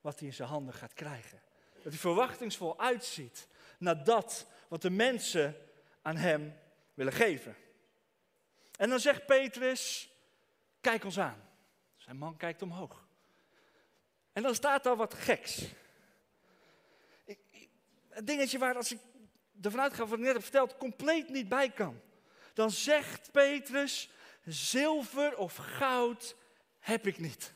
wat 0.00 0.18
hij 0.18 0.28
in 0.28 0.34
zijn 0.34 0.48
handen 0.48 0.74
gaat 0.74 0.94
krijgen. 0.94 1.40
Dat 1.74 1.92
hij 1.92 2.00
verwachtingsvol 2.00 2.80
uitziet 2.80 3.48
naar 3.78 4.04
dat 4.04 4.46
wat 4.68 4.82
de 4.82 4.90
mensen 4.90 5.56
aan 6.02 6.16
hem 6.16 6.58
willen 6.94 7.12
geven. 7.12 7.56
En 8.76 8.88
dan 8.88 9.00
zegt 9.00 9.26
Petrus, 9.26 10.10
kijk 10.80 11.04
ons 11.04 11.18
aan. 11.18 11.45
Zijn 12.06 12.18
man 12.18 12.36
kijkt 12.36 12.62
omhoog. 12.62 13.06
En 14.32 14.42
dan 14.42 14.54
staat 14.54 14.84
daar 14.84 14.96
wat 14.96 15.14
geks. 15.14 15.66
Ik, 17.24 17.38
een 18.08 18.24
dingetje 18.24 18.58
waar 18.58 18.76
als 18.76 18.92
ik 18.92 18.98
ervan 19.62 19.80
uitga 19.80 20.06
wat 20.06 20.18
ik 20.18 20.24
net 20.24 20.32
heb 20.32 20.42
verteld, 20.42 20.76
compleet 20.76 21.28
niet 21.28 21.48
bij 21.48 21.70
kan. 21.70 22.00
Dan 22.54 22.70
zegt 22.70 23.32
Petrus, 23.32 24.10
zilver 24.44 25.36
of 25.36 25.56
goud 25.56 26.36
heb 26.78 27.06
ik 27.06 27.18
niet. 27.18 27.52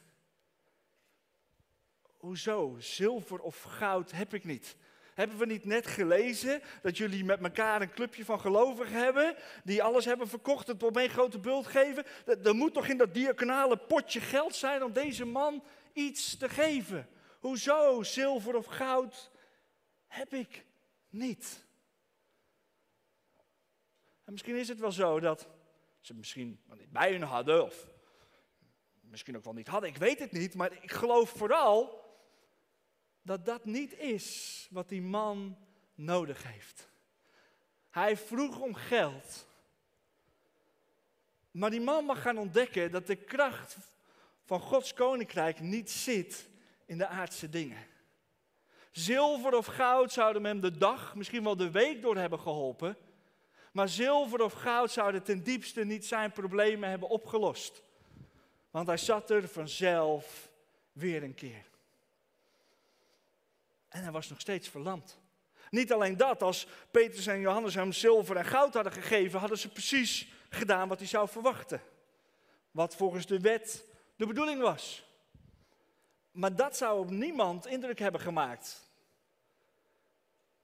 Hoezo? 2.16 2.76
Zilver 2.78 3.40
of 3.40 3.62
goud 3.62 4.11
heb 4.11 4.35
ik 4.35 4.45
niet. 4.45 4.76
Hebben 5.21 5.39
we 5.39 5.47
niet 5.47 5.65
net 5.65 5.87
gelezen 5.87 6.62
dat 6.83 6.97
jullie 6.97 7.25
met 7.25 7.43
elkaar 7.43 7.83
een 7.83 7.91
clubje 7.91 8.25
van 8.25 8.41
gelovigen 8.41 8.97
hebben, 8.97 9.37
die 9.65 9.83
alles 9.83 10.05
hebben 10.05 10.29
verkocht, 10.29 10.67
het 10.67 10.83
op 10.83 10.97
één 10.97 11.11
grote 11.11 11.39
bult 11.39 11.67
geven? 11.67 12.05
Er 12.43 12.55
moet 12.55 12.75
toch 12.75 12.87
in 12.87 12.97
dat 12.97 13.15
diaconale 13.15 13.77
potje 13.77 14.21
geld 14.21 14.55
zijn 14.55 14.83
om 14.83 14.93
deze 14.93 15.25
man 15.25 15.65
iets 15.93 16.37
te 16.37 16.49
geven? 16.49 17.09
Hoezo 17.41 18.03
zilver 18.03 18.57
of 18.57 18.67
goud 18.67 19.31
heb 20.07 20.35
ik 20.35 20.65
niet? 21.09 21.67
En 24.25 24.33
misschien 24.33 24.57
is 24.57 24.69
het 24.69 24.81
wel 24.81 24.93
zo 24.93 25.21
dat 25.21 25.49
ze 26.00 26.15
misschien 26.15 26.61
niet 26.77 26.93
bij 26.93 27.12
hun 27.12 27.23
hadden, 27.23 27.65
of 27.65 27.87
misschien 29.00 29.37
ook 29.37 29.45
wel 29.45 29.53
niet 29.53 29.69
hadden, 29.69 29.91
ik 29.91 29.97
weet 29.97 30.19
het 30.19 30.33
niet, 30.33 30.55
maar 30.55 30.73
ik 30.83 30.93
geloof 30.93 31.31
vooral 31.31 32.00
dat 33.31 33.45
dat 33.45 33.65
niet 33.65 33.99
is 33.99 34.67
wat 34.71 34.89
die 34.89 35.03
man 35.03 35.57
nodig 35.95 36.43
heeft. 36.43 36.89
Hij 37.91 38.17
vroeg 38.17 38.61
om 38.61 38.75
geld. 38.75 39.47
Maar 41.51 41.71
die 41.71 41.81
man 41.81 42.05
mag 42.05 42.23
gaan 42.23 42.39
ontdekken 42.39 42.91
dat 42.91 43.07
de 43.07 43.17
kracht 43.17 43.77
van 44.45 44.61
Gods 44.61 44.95
koninkrijk 44.95 45.61
niet 45.61 45.91
zit 45.91 46.49
in 46.87 46.99
de 46.99 47.07
aardse 47.07 47.49
dingen. 47.49 47.87
Zilver 48.91 49.55
of 49.57 49.67
goud 49.67 50.13
zouden 50.13 50.45
hem 50.45 50.61
de 50.61 50.77
dag, 50.77 51.15
misschien 51.15 51.45
wel 51.45 51.57
de 51.57 51.71
week 51.71 52.03
door 52.03 52.17
hebben 52.17 52.41
geholpen. 52.41 52.97
Maar 53.73 53.89
zilver 53.89 54.43
of 54.43 54.53
goud 54.53 54.91
zouden 54.91 55.23
ten 55.23 55.43
diepste 55.43 55.85
niet 55.85 56.07
zijn 56.07 56.33
problemen 56.33 56.89
hebben 56.89 57.09
opgelost. 57.09 57.83
Want 58.71 58.87
hij 58.87 58.97
zat 58.97 59.31
er 59.31 59.49
vanzelf 59.49 60.51
weer 60.93 61.23
een 61.23 61.35
keer. 61.35 61.70
En 63.90 64.02
hij 64.02 64.12
was 64.12 64.28
nog 64.28 64.40
steeds 64.40 64.68
verlamd. 64.68 65.18
Niet 65.70 65.92
alleen 65.92 66.16
dat, 66.16 66.42
als 66.42 66.66
Petrus 66.90 67.26
en 67.26 67.40
Johannes 67.40 67.75
hem 67.75 67.92
zilver 67.92 68.37
en 68.37 68.44
goud 68.44 68.75
hadden 68.75 68.92
gegeven, 68.92 69.38
hadden 69.38 69.59
ze 69.59 69.68
precies 69.68 70.28
gedaan 70.49 70.88
wat 70.88 70.99
hij 70.99 71.09
zou 71.09 71.28
verwachten. 71.28 71.82
Wat 72.70 72.97
volgens 72.97 73.26
de 73.26 73.40
wet 73.40 73.85
de 74.16 74.26
bedoeling 74.26 74.61
was. 74.61 75.04
Maar 76.30 76.56
dat 76.56 76.76
zou 76.76 76.99
op 76.99 77.11
niemand 77.11 77.66
indruk 77.66 77.99
hebben 77.99 78.20
gemaakt. 78.20 78.88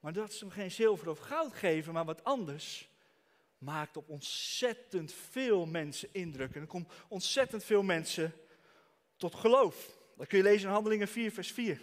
Maar 0.01 0.13
dat 0.13 0.33
ze 0.33 0.45
hem 0.45 0.53
geen 0.53 0.71
zilver 0.71 1.09
of 1.09 1.19
goud 1.19 1.55
geven, 1.55 1.93
maar 1.93 2.05
wat 2.05 2.25
anders, 2.25 2.89
maakt 3.59 3.97
op 3.97 4.09
ontzettend 4.09 5.13
veel 5.13 5.67
mensen 5.67 6.09
indruk. 6.13 6.55
En 6.55 6.61
er 6.61 6.67
komt 6.67 6.93
ontzettend 7.09 7.65
veel 7.65 7.83
mensen 7.83 8.33
tot 9.17 9.35
geloof. 9.35 9.99
Dat 10.17 10.27
kun 10.27 10.39
je 10.39 10.45
lezen 10.45 10.69
in 10.69 10.75
Handelingen 10.75 11.09
4, 11.09 11.33
vers 11.33 11.53
4. 11.53 11.81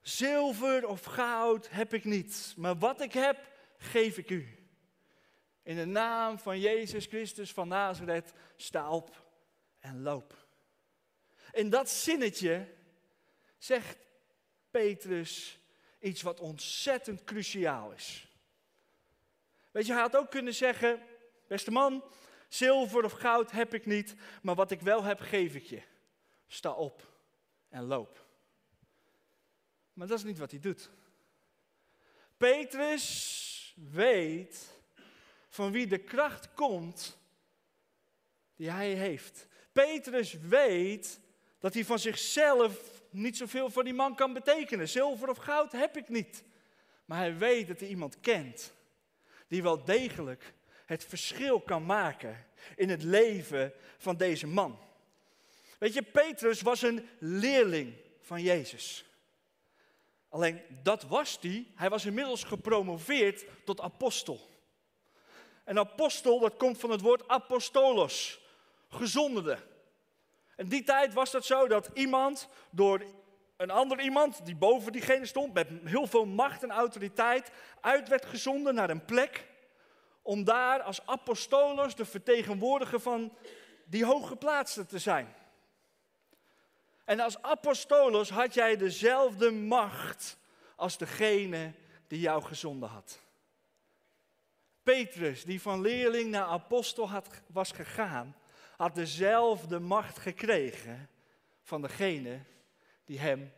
Zilver 0.00 0.86
of 0.86 1.04
goud 1.04 1.68
heb 1.70 1.94
ik 1.94 2.04
niet, 2.04 2.54
maar 2.56 2.78
wat 2.78 3.00
ik 3.00 3.12
heb, 3.12 3.50
geef 3.78 4.18
ik 4.18 4.30
u. 4.30 4.58
In 5.62 5.76
de 5.76 5.84
naam 5.84 6.38
van 6.38 6.60
Jezus 6.60 7.06
Christus 7.06 7.52
van 7.52 7.68
Nazareth, 7.68 8.32
sta 8.56 8.90
op 8.90 9.24
en 9.80 10.02
loop. 10.02 10.46
In 11.52 11.70
dat 11.70 11.90
zinnetje 11.90 12.74
zegt 13.58 13.98
Petrus 14.70 15.60
iets 15.98 16.22
wat 16.22 16.40
ontzettend 16.40 17.24
cruciaal 17.24 17.92
is. 17.92 18.28
Weet 19.70 19.86
je, 19.86 19.92
hij 19.92 20.02
had 20.02 20.16
ook 20.16 20.30
kunnen 20.30 20.54
zeggen, 20.54 21.02
beste 21.46 21.70
man, 21.70 22.04
zilver 22.48 23.04
of 23.04 23.12
goud 23.12 23.50
heb 23.50 23.74
ik 23.74 23.86
niet, 23.86 24.14
maar 24.42 24.54
wat 24.54 24.70
ik 24.70 24.80
wel 24.80 25.02
heb, 25.02 25.20
geef 25.20 25.54
ik 25.54 25.64
je. 25.64 25.82
Sta 26.46 26.72
op 26.72 27.02
en 27.68 27.84
loop. 27.84 28.26
Maar 29.98 30.06
dat 30.06 30.18
is 30.18 30.24
niet 30.24 30.38
wat 30.38 30.50
hij 30.50 30.60
doet. 30.60 30.90
Petrus 32.36 33.74
weet 33.90 34.68
van 35.48 35.72
wie 35.72 35.86
de 35.86 35.98
kracht 35.98 36.54
komt 36.54 37.18
die 38.56 38.70
hij 38.70 38.92
heeft. 38.92 39.46
Petrus 39.72 40.32
weet 40.32 41.20
dat 41.58 41.74
hij 41.74 41.84
van 41.84 41.98
zichzelf 41.98 43.02
niet 43.10 43.36
zoveel 43.36 43.70
voor 43.70 43.84
die 43.84 43.94
man 43.94 44.14
kan 44.14 44.32
betekenen. 44.32 44.88
Zilver 44.88 45.28
of 45.28 45.36
goud 45.36 45.72
heb 45.72 45.96
ik 45.96 46.08
niet. 46.08 46.44
Maar 47.04 47.18
hij 47.18 47.36
weet 47.36 47.68
dat 47.68 47.80
hij 47.80 47.88
iemand 47.88 48.20
kent 48.20 48.72
die 49.48 49.62
wel 49.62 49.84
degelijk 49.84 50.54
het 50.86 51.04
verschil 51.04 51.60
kan 51.60 51.86
maken 51.86 52.46
in 52.76 52.88
het 52.88 53.02
leven 53.02 53.72
van 53.96 54.16
deze 54.16 54.46
man. 54.46 54.78
Weet 55.78 55.94
je, 55.94 56.02
Petrus 56.02 56.60
was 56.60 56.82
een 56.82 57.08
leerling 57.18 57.94
van 58.20 58.42
Jezus. 58.42 59.07
Alleen 60.28 60.62
dat 60.82 61.02
was 61.02 61.38
hij. 61.40 61.66
Hij 61.74 61.88
was 61.90 62.04
inmiddels 62.04 62.44
gepromoveerd 62.44 63.44
tot 63.64 63.80
apostel. 63.80 64.40
En 65.64 65.78
apostel, 65.78 66.38
dat 66.38 66.56
komt 66.56 66.78
van 66.78 66.90
het 66.90 67.00
woord 67.00 67.28
apostolos, 67.28 68.40
gezonderde. 68.88 69.58
In 70.56 70.68
die 70.68 70.84
tijd 70.84 71.14
was 71.14 71.30
dat 71.30 71.44
zo 71.44 71.68
dat 71.68 71.90
iemand 71.94 72.48
door 72.70 73.02
een 73.56 73.70
ander 73.70 74.00
iemand 74.00 74.44
die 74.44 74.56
boven 74.56 74.92
diegene 74.92 75.26
stond, 75.26 75.54
met 75.54 75.68
heel 75.84 76.06
veel 76.06 76.26
macht 76.26 76.62
en 76.62 76.70
autoriteit, 76.70 77.50
uit 77.80 78.08
werd 78.08 78.24
gezonden 78.24 78.74
naar 78.74 78.90
een 78.90 79.04
plek 79.04 79.46
om 80.22 80.44
daar 80.44 80.82
als 80.82 81.06
apostolos 81.06 81.94
de 81.94 82.04
vertegenwoordiger 82.04 83.00
van 83.00 83.32
die 83.84 84.04
hooggeplaatste 84.04 84.86
te 84.86 84.98
zijn. 84.98 85.34
En 87.08 87.20
als 87.20 87.42
apostolos 87.42 88.30
had 88.30 88.54
jij 88.54 88.76
dezelfde 88.76 89.50
macht 89.50 90.38
als 90.76 90.98
degene 90.98 91.72
die 92.06 92.20
jou 92.20 92.42
gezonden 92.42 92.88
had. 92.88 93.20
Petrus, 94.82 95.44
die 95.44 95.60
van 95.60 95.80
leerling 95.80 96.30
naar 96.30 96.44
apostel 96.44 97.08
had, 97.08 97.28
was 97.46 97.72
gegaan, 97.72 98.36
had 98.76 98.94
dezelfde 98.94 99.78
macht 99.78 100.18
gekregen 100.18 101.10
van 101.62 101.82
degene 101.82 102.40
die 103.04 103.18
hem 103.18 103.52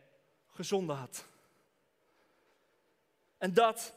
gezonden 0.47 0.95
had. 0.95 1.25
En 3.37 3.53
dat 3.53 3.93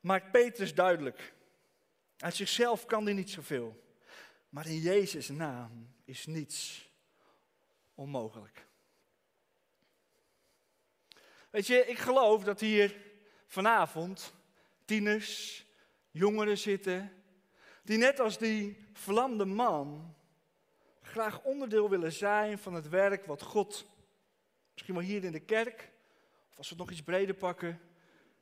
maakt 0.00 0.30
Petrus 0.30 0.74
duidelijk. 0.74 1.34
Uit 2.18 2.34
zichzelf 2.34 2.86
kan 2.86 3.04
hij 3.04 3.14
niet 3.14 3.30
zoveel. 3.30 3.82
Maar 4.48 4.66
in 4.66 4.78
Jezus' 4.78 5.28
naam 5.28 5.94
is 6.04 6.26
niets 6.26 6.88
onmogelijk. 7.94 8.70
Weet 11.52 11.66
je, 11.66 11.86
ik 11.86 11.98
geloof 11.98 12.44
dat 12.44 12.60
hier 12.60 12.96
vanavond 13.46 14.34
tieners, 14.84 15.64
jongeren 16.10 16.58
zitten, 16.58 17.12
die 17.82 17.98
net 17.98 18.20
als 18.20 18.38
die 18.38 18.86
verlamde 18.92 19.44
man 19.44 20.14
graag 21.02 21.42
onderdeel 21.42 21.90
willen 21.90 22.12
zijn 22.12 22.58
van 22.58 22.74
het 22.74 22.88
werk 22.88 23.26
wat 23.26 23.42
God, 23.42 23.86
misschien 24.72 24.94
wel 24.94 25.04
hier 25.04 25.24
in 25.24 25.32
de 25.32 25.40
kerk, 25.40 25.90
of 26.50 26.58
als 26.58 26.68
we 26.68 26.74
het 26.74 26.84
nog 26.84 26.90
iets 26.90 27.02
breder 27.02 27.34
pakken, 27.34 27.80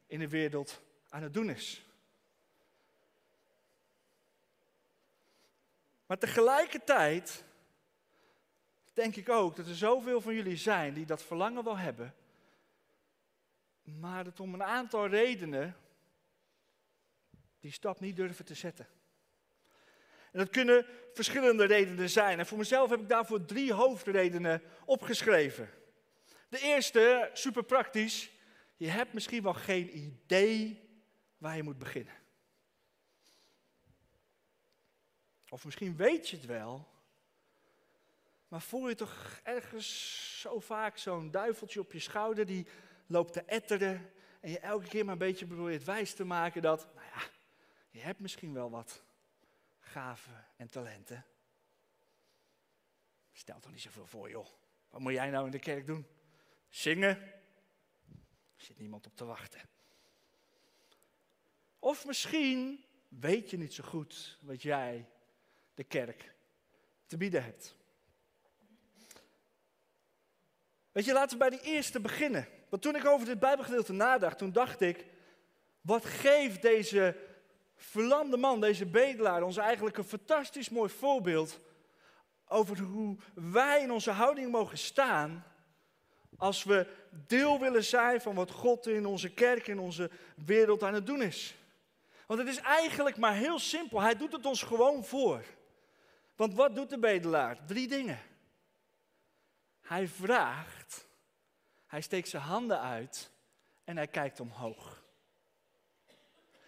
in 0.06 0.18
de 0.18 0.28
wereld 0.28 0.82
aan 1.08 1.22
het 1.22 1.34
doen 1.34 1.50
is. 1.50 1.84
Maar 6.06 6.18
tegelijkertijd 6.18 7.44
denk 8.92 9.16
ik 9.16 9.28
ook 9.28 9.56
dat 9.56 9.66
er 9.66 9.74
zoveel 9.74 10.20
van 10.20 10.34
jullie 10.34 10.56
zijn 10.56 10.94
die 10.94 11.06
dat 11.06 11.22
verlangen 11.22 11.64
wel 11.64 11.78
hebben, 11.78 12.14
maar 13.82 14.24
dat 14.24 14.40
om 14.40 14.54
een 14.54 14.62
aantal 14.62 15.06
redenen 15.06 15.76
die 17.60 17.72
stap 17.72 18.00
niet 18.00 18.16
durven 18.16 18.44
te 18.44 18.54
zetten. 18.54 18.88
En 20.32 20.38
dat 20.38 20.50
kunnen 20.50 20.86
verschillende 21.12 21.64
redenen 21.64 22.10
zijn. 22.10 22.38
En 22.38 22.46
voor 22.46 22.58
mezelf 22.58 22.90
heb 22.90 23.00
ik 23.00 23.08
daarvoor 23.08 23.44
drie 23.44 23.72
hoofdredenen 23.72 24.62
opgeschreven. 24.84 25.70
De 26.48 26.58
eerste, 26.58 27.30
super 27.32 27.64
praktisch, 27.64 28.30
je 28.76 28.88
hebt 28.88 29.12
misschien 29.12 29.42
wel 29.42 29.54
geen 29.54 29.96
idee 29.96 30.88
waar 31.38 31.56
je 31.56 31.62
moet 31.62 31.78
beginnen. 31.78 32.14
Of 35.48 35.64
misschien 35.64 35.96
weet 35.96 36.28
je 36.28 36.36
het 36.36 36.46
wel, 36.46 36.88
maar 38.48 38.62
voel 38.62 38.88
je 38.88 38.94
toch 38.94 39.40
ergens 39.42 40.40
zo 40.40 40.60
vaak 40.60 40.98
zo'n 40.98 41.30
duiveltje 41.30 41.80
op 41.80 41.92
je 41.92 41.98
schouder 41.98 42.46
die 42.46 42.66
loopt 43.10 43.32
te 43.32 43.42
etteren 43.42 44.12
en 44.40 44.50
je 44.50 44.58
elke 44.58 44.88
keer 44.88 45.04
maar 45.04 45.12
een 45.12 45.18
beetje 45.18 45.46
probeert 45.46 45.84
wijs 45.84 46.14
te 46.14 46.24
maken 46.24 46.62
dat, 46.62 46.88
nou 46.94 47.06
ja, 47.14 47.22
je 47.90 48.00
hebt 48.00 48.20
misschien 48.20 48.52
wel 48.52 48.70
wat 48.70 49.02
gaven 49.78 50.46
en 50.56 50.70
talenten. 50.70 51.26
Stel 53.32 53.60
toch 53.60 53.72
niet 53.72 53.80
zoveel 53.80 54.06
voor, 54.06 54.30
joh. 54.30 54.46
Wat 54.90 55.00
moet 55.00 55.12
jij 55.12 55.30
nou 55.30 55.44
in 55.44 55.50
de 55.50 55.58
kerk 55.58 55.86
doen? 55.86 56.06
Zingen? 56.68 57.16
Er 58.56 58.64
zit 58.64 58.78
niemand 58.78 59.06
op 59.06 59.16
te 59.16 59.24
wachten. 59.24 59.60
Of 61.78 62.06
misschien 62.06 62.84
weet 63.08 63.50
je 63.50 63.56
niet 63.58 63.74
zo 63.74 63.84
goed 63.84 64.38
wat 64.40 64.62
jij, 64.62 65.08
de 65.74 65.84
kerk, 65.84 66.34
te 67.06 67.16
bieden 67.16 67.44
hebt. 67.44 67.76
Weet 70.92 71.04
je, 71.04 71.12
laten 71.12 71.38
we 71.38 71.48
bij 71.48 71.58
die 71.58 71.72
eerste 71.72 72.00
beginnen. 72.00 72.59
Want 72.70 72.82
toen 72.82 72.96
ik 72.96 73.06
over 73.06 73.26
dit 73.26 73.38
Bijbelgedeelte 73.38 73.92
nadacht, 73.92 74.38
toen 74.38 74.52
dacht 74.52 74.80
ik, 74.80 75.06
wat 75.80 76.04
geeft 76.04 76.62
deze 76.62 77.16
verlamde 77.76 78.36
man, 78.36 78.60
deze 78.60 78.86
bedelaar, 78.86 79.42
ons 79.42 79.56
eigenlijk 79.56 79.96
een 79.96 80.04
fantastisch 80.04 80.68
mooi 80.68 80.90
voorbeeld 80.90 81.60
over 82.46 82.78
hoe 82.78 83.16
wij 83.34 83.82
in 83.82 83.90
onze 83.90 84.10
houding 84.10 84.50
mogen 84.50 84.78
staan 84.78 85.44
als 86.36 86.64
we 86.64 86.86
deel 87.26 87.58
willen 87.58 87.84
zijn 87.84 88.20
van 88.20 88.34
wat 88.34 88.50
God 88.50 88.86
in 88.86 89.06
onze 89.06 89.30
kerk, 89.30 89.66
in 89.66 89.78
onze 89.78 90.10
wereld 90.36 90.82
aan 90.82 90.94
het 90.94 91.06
doen 91.06 91.22
is. 91.22 91.54
Want 92.26 92.40
het 92.40 92.48
is 92.48 92.60
eigenlijk 92.60 93.16
maar 93.16 93.34
heel 93.34 93.58
simpel. 93.58 94.00
Hij 94.00 94.16
doet 94.16 94.32
het 94.32 94.46
ons 94.46 94.62
gewoon 94.62 95.04
voor. 95.04 95.44
Want 96.36 96.54
wat 96.54 96.74
doet 96.74 96.90
de 96.90 96.98
bedelaar? 96.98 97.66
Drie 97.66 97.88
dingen. 97.88 98.18
Hij 99.80 100.08
vraagt, 100.08 101.06
hij 101.90 102.00
steekt 102.00 102.28
zijn 102.28 102.42
handen 102.42 102.80
uit 102.80 103.30
en 103.84 103.96
hij 103.96 104.06
kijkt 104.06 104.40
omhoog. 104.40 105.02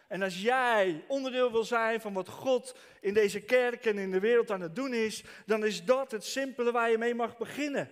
En 0.09 0.23
als 0.23 0.43
jij 0.43 1.05
onderdeel 1.09 1.52
wil 1.52 1.64
zijn 1.64 2.00
van 2.00 2.12
wat 2.12 2.29
God 2.29 2.76
in 3.00 3.14
deze 3.14 3.41
kerk 3.41 3.87
en 3.87 3.99
in 3.99 4.11
de 4.11 4.21
wereld 4.21 4.50
aan 4.50 4.61
het 4.61 4.75
doen 4.75 4.95
is, 4.95 5.25
dan 5.47 5.64
is 5.64 5.85
dat 5.85 6.11
het 6.11 6.25
simpele 6.25 6.73
waar 6.73 6.91
je 6.91 6.99
mee 6.99 7.14
mag 7.14 7.37
beginnen. 7.37 7.91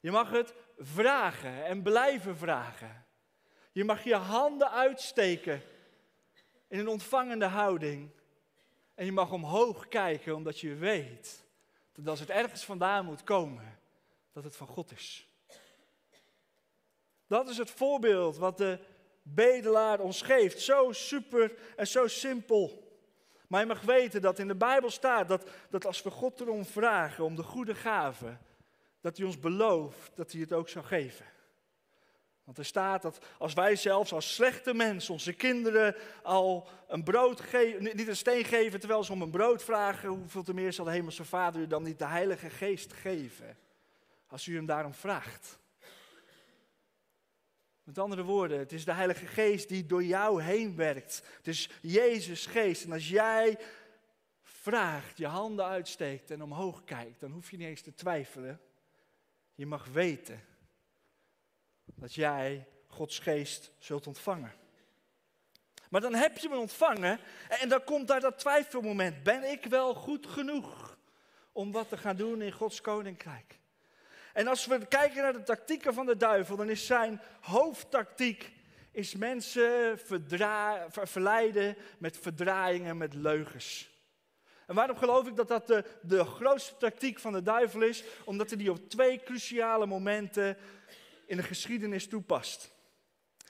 Je 0.00 0.10
mag 0.10 0.30
het 0.30 0.54
vragen 0.78 1.64
en 1.64 1.82
blijven 1.82 2.36
vragen. 2.36 3.06
Je 3.72 3.84
mag 3.84 4.04
je 4.04 4.14
handen 4.14 4.70
uitsteken 4.70 5.62
in 6.68 6.78
een 6.78 6.88
ontvangende 6.88 7.46
houding. 7.46 8.10
En 8.94 9.04
je 9.04 9.12
mag 9.12 9.32
omhoog 9.32 9.88
kijken 9.88 10.34
omdat 10.34 10.60
je 10.60 10.74
weet 10.74 11.44
dat 11.92 12.08
als 12.08 12.20
het 12.20 12.30
ergens 12.30 12.64
vandaan 12.64 13.04
moet 13.04 13.24
komen, 13.24 13.78
dat 14.32 14.44
het 14.44 14.56
van 14.56 14.66
God 14.66 14.92
is. 14.92 15.33
Dat 17.26 17.48
is 17.48 17.56
het 17.56 17.70
voorbeeld 17.70 18.36
wat 18.36 18.58
de 18.58 18.78
bedelaar 19.22 20.00
ons 20.00 20.22
geeft. 20.22 20.60
Zo 20.60 20.92
super 20.92 21.54
en 21.76 21.86
zo 21.86 22.06
simpel. 22.06 22.82
Maar 23.48 23.60
je 23.60 23.66
mag 23.66 23.80
weten 23.80 24.22
dat 24.22 24.38
in 24.38 24.48
de 24.48 24.54
Bijbel 24.54 24.90
staat 24.90 25.28
dat, 25.28 25.50
dat 25.70 25.86
als 25.86 26.02
we 26.02 26.10
God 26.10 26.40
erom 26.40 26.64
vragen, 26.64 27.24
om 27.24 27.36
de 27.36 27.42
goede 27.42 27.74
gaven, 27.74 28.40
dat 29.00 29.16
hij 29.16 29.26
ons 29.26 29.40
belooft 29.40 30.10
dat 30.14 30.32
hij 30.32 30.40
het 30.40 30.52
ook 30.52 30.68
zou 30.68 30.84
geven. 30.84 31.26
Want 32.44 32.58
er 32.58 32.64
staat 32.64 33.02
dat 33.02 33.18
als 33.38 33.54
wij 33.54 33.76
zelfs 33.76 34.12
als 34.12 34.34
slechte 34.34 34.74
mensen 34.74 35.12
onze 35.12 35.32
kinderen 35.32 35.96
al 36.22 36.68
een 36.88 37.04
brood 37.04 37.40
geven, 37.40 37.82
niet 37.82 38.08
een 38.08 38.16
steen 38.16 38.44
geven 38.44 38.78
terwijl 38.80 39.04
ze 39.04 39.12
om 39.12 39.22
een 39.22 39.30
brood 39.30 39.62
vragen, 39.62 40.08
hoeveel 40.08 40.42
te 40.42 40.54
meer 40.54 40.72
zal 40.72 40.84
de 40.84 40.90
hemelse 40.90 41.24
Vader 41.24 41.60
u 41.60 41.66
dan 41.66 41.82
niet 41.82 41.98
de 41.98 42.06
Heilige 42.06 42.50
Geest 42.50 42.92
geven? 42.92 43.56
Als 44.26 44.46
u 44.46 44.56
hem 44.56 44.66
daarom 44.66 44.94
vraagt. 44.94 45.58
Met 47.84 47.98
andere 47.98 48.22
woorden, 48.22 48.58
het 48.58 48.72
is 48.72 48.84
de 48.84 48.92
Heilige 48.92 49.26
Geest 49.26 49.68
die 49.68 49.86
door 49.86 50.04
jou 50.04 50.42
heen 50.42 50.76
werkt. 50.76 51.22
Het 51.36 51.48
is 51.48 51.70
Jezus 51.82 52.46
Geest. 52.46 52.84
En 52.84 52.92
als 52.92 53.08
jij 53.08 53.58
vraagt, 54.42 55.18
je 55.18 55.26
handen 55.26 55.64
uitsteekt 55.64 56.30
en 56.30 56.42
omhoog 56.42 56.84
kijkt, 56.84 57.20
dan 57.20 57.30
hoef 57.30 57.50
je 57.50 57.56
niet 57.56 57.68
eens 57.68 57.82
te 57.82 57.94
twijfelen. 57.94 58.60
Je 59.54 59.66
mag 59.66 59.86
weten 59.86 60.44
dat 61.84 62.14
jij 62.14 62.68
Gods 62.86 63.18
geest 63.18 63.72
zult 63.78 64.06
ontvangen. 64.06 64.52
Maar 65.90 66.00
dan 66.00 66.14
heb 66.14 66.38
je 66.38 66.48
hem 66.48 66.58
ontvangen 66.58 67.20
en 67.48 67.68
dan 67.68 67.84
komt 67.84 68.08
daar 68.08 68.20
dat 68.20 68.38
twijfelmoment. 68.38 69.22
Ben 69.22 69.50
ik 69.50 69.64
wel 69.64 69.94
goed 69.94 70.26
genoeg 70.26 70.98
om 71.52 71.72
wat 71.72 71.88
te 71.88 71.96
gaan 71.96 72.16
doen 72.16 72.42
in 72.42 72.52
Gods 72.52 72.80
koninkrijk? 72.80 73.58
En 74.34 74.46
als 74.46 74.66
we 74.66 74.86
kijken 74.86 75.22
naar 75.22 75.32
de 75.32 75.42
tactieken 75.42 75.94
van 75.94 76.06
de 76.06 76.16
duivel, 76.16 76.56
dan 76.56 76.70
is 76.70 76.86
zijn 76.86 77.20
hoofdtactiek 77.40 78.52
is 78.90 79.14
mensen 79.14 79.98
verleiden 80.88 81.76
met 81.98 82.18
verdraaiingen, 82.18 82.96
met 82.96 83.14
leugens. 83.14 83.90
En 84.66 84.74
waarom 84.74 84.96
geloof 84.96 85.26
ik 85.26 85.36
dat 85.36 85.48
dat 85.48 85.66
de, 85.66 85.84
de 86.02 86.24
grootste 86.24 86.76
tactiek 86.76 87.18
van 87.18 87.32
de 87.32 87.42
duivel 87.42 87.82
is? 87.82 88.04
Omdat 88.24 88.48
hij 88.48 88.58
die 88.58 88.70
op 88.70 88.88
twee 88.88 89.22
cruciale 89.22 89.86
momenten 89.86 90.56
in 91.26 91.36
de 91.36 91.42
geschiedenis 91.42 92.08
toepast. 92.08 92.70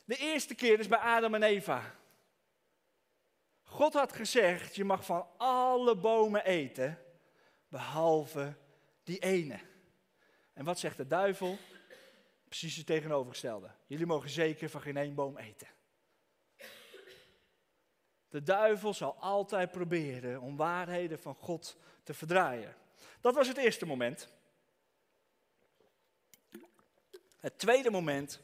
De 0.05 0.17
eerste 0.17 0.55
keer 0.55 0.79
is 0.79 0.89
bij 0.89 0.99
Adam 0.99 1.35
en 1.35 1.43
Eva. 1.43 1.95
God 3.63 3.93
had 3.93 4.13
gezegd, 4.13 4.77
je 4.77 4.85
mag 4.85 5.05
van 5.05 5.27
alle 5.37 5.97
bomen 5.97 6.45
eten, 6.45 6.99
behalve 7.69 8.55
die 9.05 9.19
ene. 9.19 9.73
En 10.55 10.65
wat 10.65 10.79
zegt 10.79 10.97
de 10.97 11.07
duivel? 11.07 11.59
Precies 12.49 12.77
het 12.77 12.87
tegenovergestelde. 12.87 13.71
Jullie 13.87 14.07
mogen 14.07 14.31
zeker 14.31 14.69
van 14.69 14.81
geen 14.81 14.97
één 14.97 15.15
boom 15.15 15.39
eten. 15.39 15.69
De 18.29 18.43
duivel 18.43 18.95
zal 18.95 19.17
altijd 19.21 19.71
proberen 19.71 20.41
om 20.41 20.57
waarheden 20.57 21.19
van 21.19 21.35
God 21.35 21.77
te 22.03 22.15
verdraaien. 22.15 22.77
Dat 23.21 23.35
was 23.35 23.49
het 23.49 23.57
eerste 23.57 23.87
moment. 23.87 24.29
Het 27.37 27.59
tweede 27.59 27.91
moment 27.91 28.41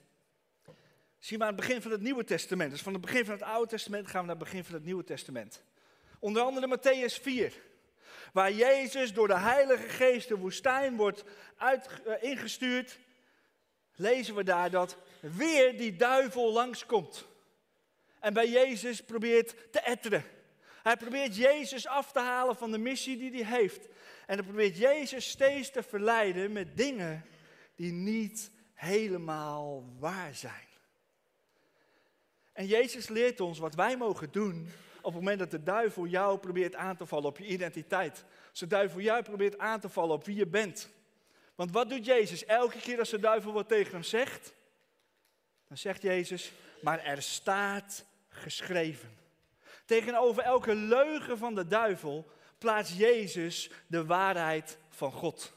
zien 1.19 1.39
we 1.39 1.45
aan 1.45 1.57
het 1.57 1.61
begin 1.61 1.83
van 1.83 1.91
het 1.91 2.01
Nieuwe 2.01 2.25
Testament. 2.25 2.71
Dus 2.71 2.83
van 2.83 2.93
het 2.93 3.03
begin 3.03 3.25
van 3.25 3.35
het 3.35 3.43
Oude 3.43 3.71
Testament 3.71 4.07
gaan 4.07 4.21
we 4.21 4.27
naar 4.27 4.37
het 4.37 4.45
begin 4.45 4.65
van 4.65 4.75
het 4.75 4.85
Nieuwe 4.85 5.05
Testament. 5.05 5.63
Onder 6.19 6.43
andere 6.43 6.79
Matthäus 6.79 7.23
4, 7.23 7.63
waar 8.33 8.53
Jezus 8.53 9.13
door 9.13 9.29
de 9.29 9.39
Heilige 9.39 9.89
Geest 9.89 10.29
de 10.29 10.37
woestijn 10.37 10.97
wordt 10.97 11.25
uit, 11.57 11.87
uh, 12.07 12.23
ingestuurd, 12.23 12.99
lezen 13.95 14.35
we 14.35 14.45
daar 14.45 14.71
dat 14.71 14.97
weer 15.21 15.79
die 15.79 15.97
duivel 15.97 16.53
langskomt. 16.53 17.27
En 18.21 18.33
bij 18.33 18.49
Jezus 18.49 19.01
probeert 19.01 19.73
te 19.73 19.81
etteren. 19.81 20.25
Hij 20.83 20.97
probeert 20.97 21.37
Jezus 21.37 21.87
af 21.87 22.13
te 22.13 22.21
halen 22.21 22.57
van 22.57 22.71
de 22.71 22.79
missie 22.79 23.17
die 23.17 23.45
hij 23.45 23.59
heeft. 23.59 23.87
En 24.27 24.37
hij 24.37 24.43
probeert 24.43 24.77
Jezus 24.77 25.31
steeds 25.31 25.71
te 25.71 25.83
verleiden 25.83 26.53
met 26.53 26.77
dingen 26.77 27.25
die 27.75 27.93
niet 27.93 28.51
helemaal 28.75 29.85
waar 29.99 30.35
zijn. 30.35 30.69
En 32.53 32.67
Jezus 32.67 33.09
leert 33.09 33.41
ons 33.41 33.59
wat 33.59 33.75
wij 33.75 33.97
mogen 33.97 34.33
doen 34.33 34.69
op 35.03 35.13
het 35.13 35.15
moment 35.15 35.39
dat 35.39 35.51
de 35.51 35.63
duivel 35.63 36.07
jou 36.07 36.39
probeert 36.39 36.75
aan 36.75 36.97
te 36.97 37.07
vallen 37.07 37.29
op 37.29 37.39
je 37.39 37.47
identiteit. 37.47 38.25
Als 38.51 38.59
de 38.59 38.67
duivel 38.67 39.01
jou 39.01 39.23
probeert 39.23 39.59
aan 39.59 39.81
te 39.81 39.89
vallen 39.89 40.15
op 40.15 40.25
wie 40.25 40.37
je 40.37 40.47
bent. 40.47 40.91
Want 41.55 41.71
wat 41.73 41.91
doet 41.91 42.05
Jezus 42.05 42.45
elke 42.45 42.79
keer 42.79 42.99
als 42.99 43.11
de 43.11 43.19
duivel 43.19 43.53
wat 43.53 43.69
tegen 43.69 43.93
hem 43.93 44.03
zegt? 44.03 44.55
Dan 45.69 45.77
zegt 45.77 46.03
Jezus, 46.03 46.53
maar 46.83 47.05
er 47.05 47.23
staat 47.23 48.05
geschreven. 48.29 49.19
Tegenover 49.85 50.43
elke 50.43 50.75
leugen 50.75 51.39
van 51.39 51.55
de 51.55 51.67
duivel 51.67 52.31
plaatst 52.59 52.97
Jezus 52.97 53.71
de 53.87 54.05
waarheid 54.05 54.79
van 54.89 55.13
God. 55.13 55.53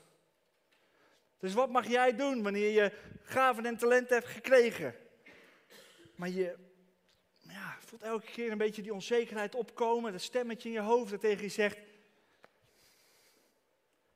Dus 1.40 1.54
wat 1.54 1.70
mag 1.70 1.88
jij 1.88 2.16
doen 2.16 2.44
wanneer 2.44 2.70
je 2.70 2.92
gaven 3.24 3.66
en 3.66 3.78
talenten 3.78 4.16
hebt 4.16 4.30
gekregen? 4.30 4.96
Maar 6.16 6.30
je 6.30 6.56
voelt 8.00 8.12
elke 8.12 8.32
keer 8.32 8.52
een 8.52 8.58
beetje 8.58 8.82
die 8.82 8.94
onzekerheid 8.94 9.56
opkomen, 9.56 10.12
dat 10.12 10.22
stemmetje 10.22 10.70
in 10.70 10.76
je 10.76 10.82
hoofd 10.82 11.12
dat 11.12 11.20
tegen 11.20 11.44
je 11.44 11.50
zegt, 11.50 11.78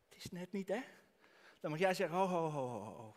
het 0.09 0.17
is 0.17 0.31
net 0.31 0.51
niet 0.51 0.67
hè? 0.67 0.79
Dan 1.59 1.71
mag 1.71 1.79
jij 1.79 1.93
zeggen, 1.93 2.17
ho, 2.17 2.25
ho, 2.25 2.49
ho, 2.49 2.67
ho, 2.67 2.83
ho. 2.83 3.15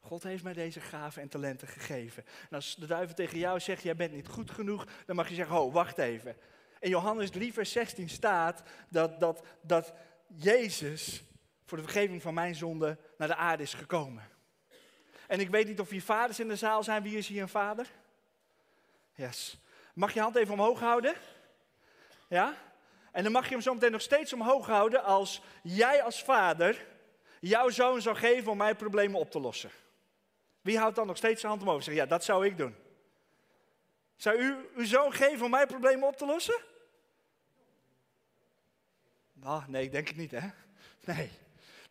God 0.00 0.22
heeft 0.22 0.42
mij 0.42 0.52
deze 0.52 0.80
gaven 0.80 1.22
en 1.22 1.28
talenten 1.28 1.68
gegeven. 1.68 2.24
En 2.26 2.56
als 2.56 2.74
de 2.74 2.86
duivel 2.86 3.14
tegen 3.14 3.38
jou 3.38 3.60
zegt, 3.60 3.82
jij 3.82 3.96
bent 3.96 4.12
niet 4.12 4.28
goed 4.28 4.50
genoeg, 4.50 4.86
dan 5.06 5.16
mag 5.16 5.28
je 5.28 5.34
zeggen, 5.34 5.54
ho, 5.54 5.70
wacht 5.70 5.98
even. 5.98 6.36
In 6.80 6.90
Johannes 6.90 7.30
3, 7.30 7.52
vers 7.52 7.72
16 7.72 8.08
staat 8.08 8.62
dat, 8.88 9.20
dat, 9.20 9.46
dat 9.60 9.92
Jezus 10.26 11.24
voor 11.64 11.78
de 11.78 11.84
vergeving 11.84 12.22
van 12.22 12.34
mijn 12.34 12.54
zonde 12.54 12.98
naar 13.18 13.28
de 13.28 13.36
aarde 13.36 13.62
is 13.62 13.74
gekomen. 13.74 14.28
En 15.26 15.40
ik 15.40 15.50
weet 15.50 15.66
niet 15.66 15.80
of 15.80 15.90
hier 15.90 16.02
vaders 16.02 16.40
in 16.40 16.48
de 16.48 16.56
zaal 16.56 16.82
zijn. 16.82 17.02
Wie 17.02 17.16
is 17.16 17.28
hier 17.28 17.42
een 17.42 17.48
vader? 17.48 17.90
Yes. 19.14 19.58
Mag 19.94 20.14
je 20.14 20.20
hand 20.20 20.36
even 20.36 20.52
omhoog 20.52 20.80
houden? 20.80 21.14
Ja? 22.28 22.54
En 23.12 23.22
dan 23.22 23.32
mag 23.32 23.44
je 23.44 23.50
hem 23.50 23.62
zo 23.62 23.74
meteen 23.74 23.92
nog 23.92 24.00
steeds 24.00 24.32
omhoog 24.32 24.66
houden 24.66 25.04
als 25.04 25.42
jij 25.62 26.02
als 26.02 26.22
vader 26.22 26.86
jouw 27.40 27.68
zoon 27.68 28.02
zou 28.02 28.16
geven 28.16 28.50
om 28.50 28.56
mijn 28.56 28.76
problemen 28.76 29.20
op 29.20 29.30
te 29.30 29.40
lossen. 29.40 29.70
Wie 30.60 30.78
houdt 30.78 30.96
dan 30.96 31.06
nog 31.06 31.16
steeds 31.16 31.40
zijn 31.40 31.52
hand 31.52 31.64
omhoog? 31.64 31.82
Zeg, 31.82 31.94
ja, 31.94 32.06
dat 32.06 32.24
zou 32.24 32.46
ik 32.46 32.56
doen. 32.56 32.74
Zou 34.16 34.38
u 34.38 34.56
uw 34.74 34.84
zoon 34.84 35.12
geven 35.12 35.44
om 35.44 35.50
mijn 35.50 35.66
problemen 35.66 36.08
op 36.08 36.16
te 36.16 36.26
lossen? 36.26 36.60
Nou, 39.32 39.62
nee, 39.66 39.82
ik 39.82 39.92
denk 39.92 40.08
het 40.08 40.16
niet, 40.16 40.30
hè? 40.30 40.48
Nee. 41.00 41.30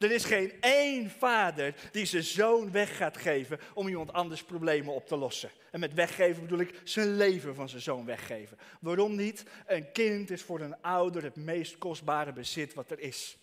Er 0.03 0.11
is 0.11 0.25
geen 0.25 0.53
één 0.61 1.09
vader 1.09 1.75
die 1.91 2.05
zijn 2.05 2.23
zoon 2.23 2.71
weg 2.71 2.97
gaat 2.97 3.17
geven 3.17 3.59
om 3.73 3.87
iemand 3.87 4.13
anders 4.13 4.43
problemen 4.43 4.93
op 4.93 5.07
te 5.07 5.15
lossen. 5.15 5.51
En 5.71 5.79
met 5.79 5.93
weggeven 5.93 6.41
bedoel 6.41 6.59
ik 6.59 6.81
zijn 6.83 7.15
leven 7.17 7.55
van 7.55 7.69
zijn 7.69 7.81
zoon 7.81 8.05
weggeven. 8.05 8.57
Waarom 8.81 9.15
niet? 9.15 9.43
Een 9.65 9.91
kind 9.91 10.29
is 10.29 10.41
voor 10.41 10.59
een 10.59 10.81
ouder 10.81 11.23
het 11.23 11.35
meest 11.35 11.77
kostbare 11.77 12.33
bezit 12.33 12.73
wat 12.73 12.91
er 12.91 12.99
is. 12.99 13.37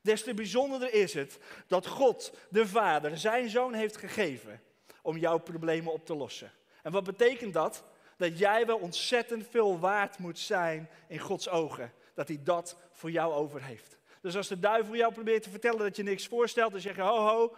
Des 0.00 0.22
te 0.22 0.34
bijzonderder 0.34 0.94
is 0.94 1.14
het 1.14 1.38
dat 1.66 1.86
God, 1.86 2.34
de 2.50 2.66
Vader, 2.66 3.18
zijn 3.18 3.50
zoon 3.50 3.74
heeft 3.74 3.96
gegeven 3.96 4.60
om 5.02 5.16
jouw 5.16 5.38
problemen 5.38 5.92
op 5.92 6.06
te 6.06 6.14
lossen. 6.14 6.52
En 6.82 6.92
wat 6.92 7.04
betekent 7.04 7.52
dat? 7.52 7.84
Dat 8.16 8.38
jij 8.38 8.66
wel 8.66 8.78
ontzettend 8.78 9.46
veel 9.50 9.78
waard 9.78 10.18
moet 10.18 10.38
zijn 10.38 10.88
in 11.08 11.18
Gods 11.18 11.48
ogen. 11.48 11.92
Dat 12.14 12.28
hij 12.28 12.40
dat 12.44 12.76
voor 12.92 13.10
jou 13.10 13.32
over 13.32 13.62
heeft. 13.62 14.00
Dus 14.22 14.36
als 14.36 14.48
de 14.48 14.58
duivel 14.58 14.96
jou 14.96 15.12
probeert 15.12 15.42
te 15.42 15.50
vertellen 15.50 15.78
dat 15.78 15.96
je 15.96 16.02
niks 16.02 16.26
voorstelt, 16.26 16.72
dan 16.72 16.80
zeg 16.80 16.96
je: 16.96 17.02
ho, 17.02 17.18
ho, 17.18 17.52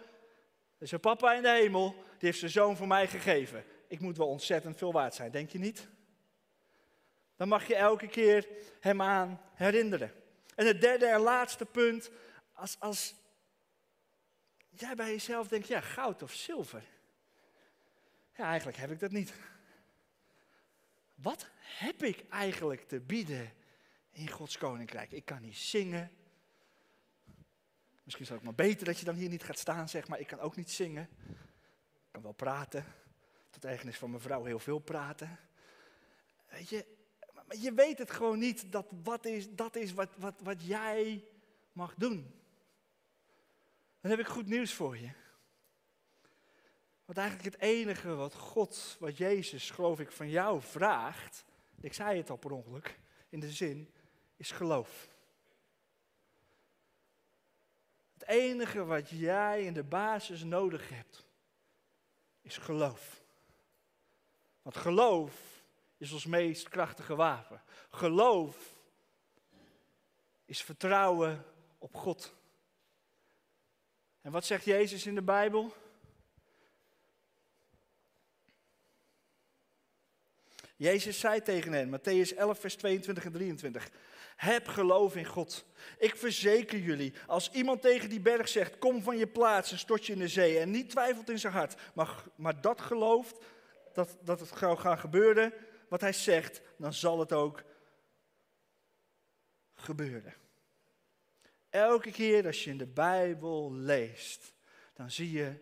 er 0.77 0.83
is 0.83 0.91
een 0.91 0.99
papa 0.99 1.33
in 1.33 1.41
de 1.41 1.49
hemel, 1.49 1.89
die 1.91 2.17
heeft 2.19 2.39
zijn 2.39 2.51
zoon 2.51 2.77
voor 2.77 2.87
mij 2.87 3.07
gegeven. 3.07 3.65
Ik 3.87 3.99
moet 3.99 4.17
wel 4.17 4.27
ontzettend 4.27 4.77
veel 4.77 4.91
waard 4.91 5.15
zijn, 5.15 5.31
denk 5.31 5.49
je 5.49 5.59
niet? 5.59 5.87
Dan 7.35 7.47
mag 7.47 7.67
je 7.67 7.75
elke 7.75 8.07
keer 8.07 8.47
hem 8.79 9.01
aan 9.01 9.41
herinneren. 9.53 10.13
En 10.55 10.65
het 10.65 10.81
derde 10.81 11.05
en 11.05 11.19
laatste 11.19 11.65
punt 11.65 12.09
als, 12.53 12.75
als 12.79 13.15
jij 14.69 14.95
bij 14.95 15.09
jezelf 15.09 15.47
denkt, 15.47 15.67
ja, 15.67 15.81
goud 15.81 16.23
of 16.23 16.33
zilver. 16.33 16.83
Ja, 18.35 18.43
eigenlijk 18.43 18.77
heb 18.77 18.91
ik 18.91 18.99
dat 18.99 19.11
niet. 19.11 19.33
Wat 21.15 21.47
heb 21.59 22.03
ik 22.03 22.25
eigenlijk 22.29 22.87
te 22.87 22.99
bieden 22.99 23.53
in 24.11 24.29
Gods 24.29 24.57
koninkrijk? 24.57 25.11
Ik 25.11 25.25
kan 25.25 25.41
niet 25.41 25.57
zingen. 25.57 26.11
Misschien 28.05 28.25
is 28.25 28.31
het 28.31 28.37
ook 28.37 28.43
maar 28.43 28.67
beter 28.67 28.85
dat 28.85 28.99
je 28.99 29.05
dan 29.05 29.15
hier 29.15 29.29
niet 29.29 29.43
gaat 29.43 29.57
staan, 29.57 29.89
zeg 29.89 30.07
maar. 30.07 30.19
Ik 30.19 30.27
kan 30.27 30.39
ook 30.39 30.55
niet 30.55 30.71
zingen. 30.71 31.09
Ik 31.29 32.11
kan 32.11 32.21
wel 32.21 32.31
praten. 32.31 32.85
Tot 33.49 33.65
eigenis 33.65 33.97
van 33.97 34.09
mijn 34.09 34.21
vrouw 34.21 34.43
heel 34.43 34.59
veel 34.59 34.79
praten. 34.79 35.39
Weet 36.49 36.69
je, 36.69 36.85
maar 37.33 37.57
je 37.57 37.73
weet 37.73 37.97
het 37.97 38.11
gewoon 38.11 38.39
niet 38.39 38.71
dat 38.71 38.85
wat 39.03 39.25
is, 39.25 39.49
dat 39.49 39.75
is 39.75 39.93
wat, 39.93 40.09
wat, 40.17 40.35
wat 40.43 40.65
jij 40.65 41.23
mag 41.71 41.93
doen 41.97 42.43
dan 44.05 44.17
heb 44.17 44.25
ik 44.25 44.31
goed 44.31 44.47
nieuws 44.47 44.73
voor 44.73 44.97
je. 44.97 45.09
Want 47.05 47.17
eigenlijk 47.17 47.55
het 47.55 47.63
enige 47.63 48.15
wat 48.15 48.35
God, 48.35 48.97
wat 48.99 49.17
Jezus, 49.17 49.71
geloof 49.71 49.99
ik, 49.99 50.11
van 50.11 50.29
jou 50.29 50.61
vraagt, 50.61 51.45
ik 51.81 51.93
zei 51.93 52.17
het 52.17 52.29
al 52.29 52.35
per 52.35 52.51
ongeluk, 52.51 52.99
in 53.29 53.39
de 53.39 53.51
zin, 53.51 53.93
is 54.37 54.51
geloof. 54.51 55.09
Het 58.25 58.35
enige 58.35 58.85
wat 58.85 59.09
jij 59.09 59.63
in 59.63 59.73
de 59.73 59.83
basis 59.83 60.43
nodig 60.43 60.89
hebt, 60.89 61.25
is 62.41 62.57
geloof. 62.57 63.21
Want 64.61 64.77
geloof 64.77 65.63
is 65.97 66.11
ons 66.11 66.25
meest 66.25 66.69
krachtige 66.69 67.15
wapen. 67.15 67.61
Geloof 67.89 68.57
is 70.45 70.61
vertrouwen 70.61 71.45
op 71.77 71.95
God. 71.95 72.35
En 74.21 74.31
wat 74.31 74.45
zegt 74.45 74.65
Jezus 74.65 75.05
in 75.05 75.15
de 75.15 75.23
Bijbel? 75.23 75.73
Jezus 80.75 81.19
zei 81.19 81.41
tegen 81.41 81.73
hen, 81.73 81.99
Matthäus 81.99 82.37
11, 82.37 82.59
vers 82.59 82.75
22 82.75 83.25
en 83.25 83.31
23. 83.31 83.89
Heb 84.35 84.67
geloof 84.67 85.15
in 85.15 85.25
God. 85.25 85.65
Ik 85.97 86.15
verzeker 86.15 86.79
jullie, 86.79 87.13
als 87.27 87.51
iemand 87.51 87.81
tegen 87.81 88.09
die 88.09 88.19
berg 88.19 88.47
zegt, 88.47 88.77
kom 88.77 89.03
van 89.03 89.17
je 89.17 89.27
plaats 89.27 89.71
en 89.71 89.77
stort 89.77 90.05
je 90.05 90.13
in 90.13 90.19
de 90.19 90.27
zee. 90.27 90.59
En 90.59 90.71
niet 90.71 90.89
twijfelt 90.89 91.29
in 91.29 91.39
zijn 91.39 91.53
hart, 91.53 91.75
maar, 91.93 92.23
maar 92.35 92.61
dat 92.61 92.81
gelooft, 92.81 93.37
dat, 93.93 94.17
dat 94.21 94.39
het 94.39 94.51
zou 94.57 94.77
gaan 94.77 94.99
gebeuren, 94.99 95.53
wat 95.89 96.01
hij 96.01 96.13
zegt, 96.13 96.61
dan 96.77 96.93
zal 96.93 97.19
het 97.19 97.33
ook 97.33 97.63
gebeuren. 99.73 100.33
Elke 101.69 102.11
keer 102.11 102.45
als 102.45 102.63
je 102.63 102.69
in 102.69 102.77
de 102.77 102.87
Bijbel 102.87 103.73
leest, 103.73 104.53
dan 104.93 105.11
zie 105.11 105.31
je 105.31 105.53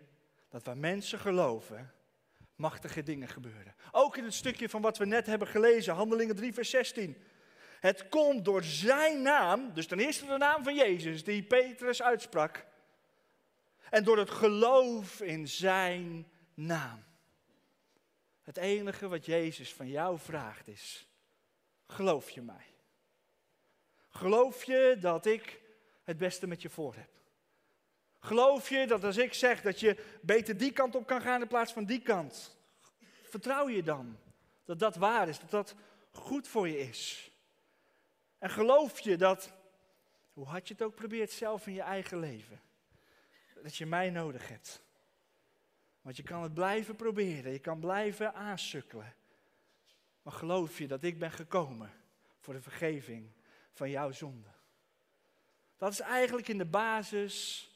dat 0.49 0.63
waar 0.63 0.77
mensen 0.77 1.19
geloven, 1.19 1.93
machtige 2.55 3.03
dingen 3.03 3.27
gebeuren. 3.27 3.75
Ook 3.91 4.17
in 4.17 4.23
het 4.23 4.33
stukje 4.33 4.69
van 4.69 4.81
wat 4.81 4.97
we 4.97 5.05
net 5.05 5.25
hebben 5.25 5.47
gelezen, 5.47 5.93
Handelingen 5.93 6.35
3, 6.35 6.53
vers 6.53 6.69
16. 6.69 7.17
Het 7.83 8.09
komt 8.09 8.45
door 8.45 8.63
zijn 8.63 9.21
naam, 9.21 9.73
dus 9.73 9.87
ten 9.87 9.99
eerste 9.99 10.25
de 10.25 10.37
naam 10.37 10.63
van 10.63 10.75
Jezus, 10.75 11.23
die 11.23 11.43
Petrus 11.43 12.01
uitsprak. 12.01 12.65
En 13.89 14.03
door 14.03 14.17
het 14.17 14.29
geloof 14.29 15.21
in 15.21 15.47
zijn 15.47 16.31
naam. 16.53 17.03
Het 18.41 18.57
enige 18.57 19.07
wat 19.07 19.25
Jezus 19.25 19.73
van 19.73 19.87
jou 19.87 20.19
vraagt 20.19 20.67
is, 20.67 21.07
geloof 21.87 22.29
je 22.29 22.41
mij? 22.41 22.65
Geloof 24.09 24.63
je 24.63 24.97
dat 24.99 25.25
ik 25.25 25.61
het 26.03 26.17
beste 26.17 26.47
met 26.47 26.61
je 26.61 26.69
voor 26.69 26.95
heb? 26.95 27.09
Geloof 28.19 28.69
je 28.69 28.87
dat 28.87 29.03
als 29.03 29.17
ik 29.17 29.33
zeg 29.33 29.61
dat 29.61 29.79
je 29.79 30.03
beter 30.21 30.57
die 30.57 30.71
kant 30.71 30.95
op 30.95 31.07
kan 31.07 31.21
gaan 31.21 31.41
in 31.41 31.47
plaats 31.47 31.73
van 31.73 31.85
die 31.85 32.01
kant? 32.01 32.57
Vertrouw 33.23 33.69
je 33.69 33.83
dan 33.83 34.17
dat 34.65 34.79
dat 34.79 34.95
waar 34.95 35.27
is, 35.27 35.39
dat 35.39 35.49
dat 35.49 35.75
goed 36.11 36.47
voor 36.47 36.67
je 36.67 36.79
is? 36.79 37.31
En 38.43 38.49
geloof 38.49 38.99
je 38.99 39.17
dat, 39.17 39.53
hoe 40.33 40.45
had 40.45 40.67
je 40.67 40.73
het 40.73 40.83
ook 40.83 40.95
probeert 40.95 41.31
zelf 41.31 41.67
in 41.67 41.73
je 41.73 41.81
eigen 41.81 42.19
leven, 42.19 42.61
dat 43.61 43.75
je 43.75 43.85
mij 43.85 44.09
nodig 44.09 44.47
hebt? 44.47 44.81
Want 46.01 46.17
je 46.17 46.23
kan 46.23 46.43
het 46.43 46.53
blijven 46.53 46.95
proberen, 46.95 47.51
je 47.51 47.59
kan 47.59 47.79
blijven 47.79 48.33
aansukkelen. 48.33 49.15
Maar 50.21 50.33
geloof 50.33 50.77
je 50.77 50.87
dat 50.87 51.03
ik 51.03 51.19
ben 51.19 51.31
gekomen 51.31 51.91
voor 52.39 52.53
de 52.53 52.61
vergeving 52.61 53.31
van 53.71 53.89
jouw 53.89 54.11
zonde? 54.11 54.49
Dat 55.77 55.91
is 55.91 55.99
eigenlijk 55.99 56.47
in 56.47 56.57
de 56.57 56.65
basis 56.65 57.67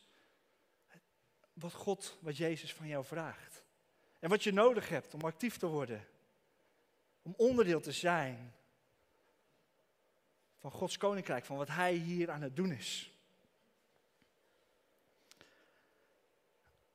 wat 1.53 1.73
God, 1.73 2.17
wat 2.21 2.38
Jezus 2.38 2.73
van 2.73 2.88
jou 2.88 3.06
vraagt. 3.06 3.63
En 4.19 4.30
wat 4.30 4.43
je 4.43 4.53
nodig 4.53 4.89
hebt 4.89 5.13
om 5.13 5.21
actief 5.21 5.58
te 5.58 5.67
worden. 5.67 6.08
Om 7.21 7.34
onderdeel 7.38 7.82
te 7.82 7.91
zijn 7.91 8.56
van 10.69 10.80
Gods 10.80 10.97
koninkrijk, 10.97 11.45
van 11.45 11.58
wat 11.58 11.67
Hij 11.67 11.93
hier 11.93 12.32
aan 12.32 12.41
het 12.41 12.56
doen 12.56 12.71
is. 12.71 13.12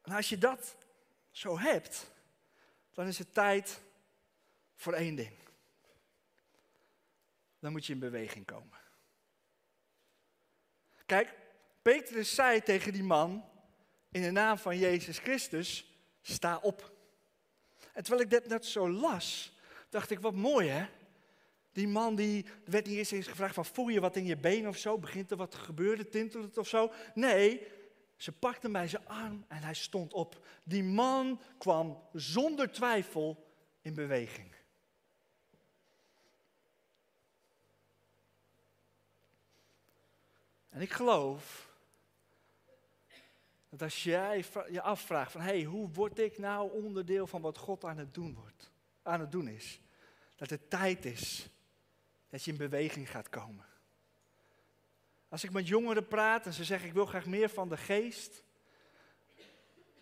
En 0.03 0.13
als 0.13 0.29
je 0.29 0.39
dat 0.39 0.77
zo 1.31 1.59
hebt, 1.59 2.11
dan 2.95 3.07
is 3.07 3.19
het 3.19 3.35
tijd 3.35 3.81
voor 4.75 4.93
één 4.93 5.15
ding. 5.15 5.37
Dan 7.59 7.73
moet 7.73 7.87
je 7.87 7.93
in 7.93 7.99
beweging 7.99 8.47
komen. 8.47 8.79
Kijk, 11.07 11.35
Petrus 11.83 12.35
zei 12.35 12.63
tegen 12.63 12.93
die 12.93 13.03
man 13.03 13.45
in 14.11 14.23
de 14.23 14.31
naam 14.31 14.59
van 14.59 14.79
Jezus 14.79 15.19
Christus, 15.19 15.97
sta 16.23 16.59
op. 16.59 16.93
En 17.93 18.03
terwijl 18.03 18.25
ik 18.25 18.31
dit 18.31 18.49
net 18.49 18.67
zo 18.67 18.91
las, 18.91 19.57
dacht 19.89 20.11
ik, 20.11 20.21
wat 20.21 20.35
mooi 20.35 20.69
hè. 20.69 20.87
Die 21.73 21.89
man 21.89 22.15
die 22.15 22.47
werd 22.65 22.87
niet 22.87 23.13
eens 23.13 23.29
gevraagd 23.29 23.55
van 23.55 23.65
voel 23.65 23.89
je 23.89 24.01
wat 24.01 24.17
in 24.17 24.25
je 24.25 24.37
been 24.37 24.69
of 24.69 24.77
zo? 24.77 24.99
Begint 24.99 25.31
er 25.31 25.37
wat 25.37 25.51
te 25.51 25.57
gebeuren? 25.57 26.11
Tintelt 26.11 26.45
het 26.45 26.59
of 26.59 26.69
zo? 26.69 26.93
Nee, 27.15 27.67
ze 28.17 28.33
pakte 28.33 28.69
mij 28.69 28.89
zijn 28.89 29.09
arm 29.09 29.45
en 29.49 29.63
hij 29.63 29.75
stond 29.75 30.13
op. 30.13 30.47
Die 30.65 30.85
man 30.85 31.41
kwam 31.59 32.03
zonder 32.13 32.73
twijfel 32.73 33.47
in 33.81 33.95
beweging. 33.95 34.55
En 40.69 40.81
ik 40.81 40.93
geloof 40.93 41.71
dat 43.69 43.83
als 43.83 44.03
jij 44.03 44.45
je 44.71 44.83
afvraagt 44.83 45.33
van 45.33 45.41
hé, 45.41 45.47
hey, 45.47 45.63
hoe 45.63 45.91
word 45.91 46.19
ik 46.19 46.39
nou 46.39 46.73
onderdeel 46.73 47.27
van 47.27 47.41
wat 47.41 47.59
God 47.59 47.85
aan 47.85 47.99
het 47.99 48.15
doen 48.15 48.35
wordt, 48.35 48.71
aan 49.03 49.21
het 49.21 49.33
doen 49.33 49.49
is, 49.49 49.81
dat 50.37 50.51
het 50.51 50.71
tijd 50.71 51.05
is 51.05 51.51
dat 52.33 52.45
je 52.45 52.51
in 52.51 52.57
beweging 52.57 53.11
gaat 53.11 53.29
komen. 53.29 53.65
Als 55.29 55.45
ik 55.45 55.53
met 55.53 55.69
jongeren 55.69 56.07
praat 56.07 56.47
en 56.47 56.53
ze 56.53 56.65
zeggen 56.65 56.89
ik 56.89 56.95
wil 56.95 57.07
graag 57.07 57.27
meer 57.27 57.49
van 57.49 57.69
de 57.69 57.77
geest, 57.77 58.43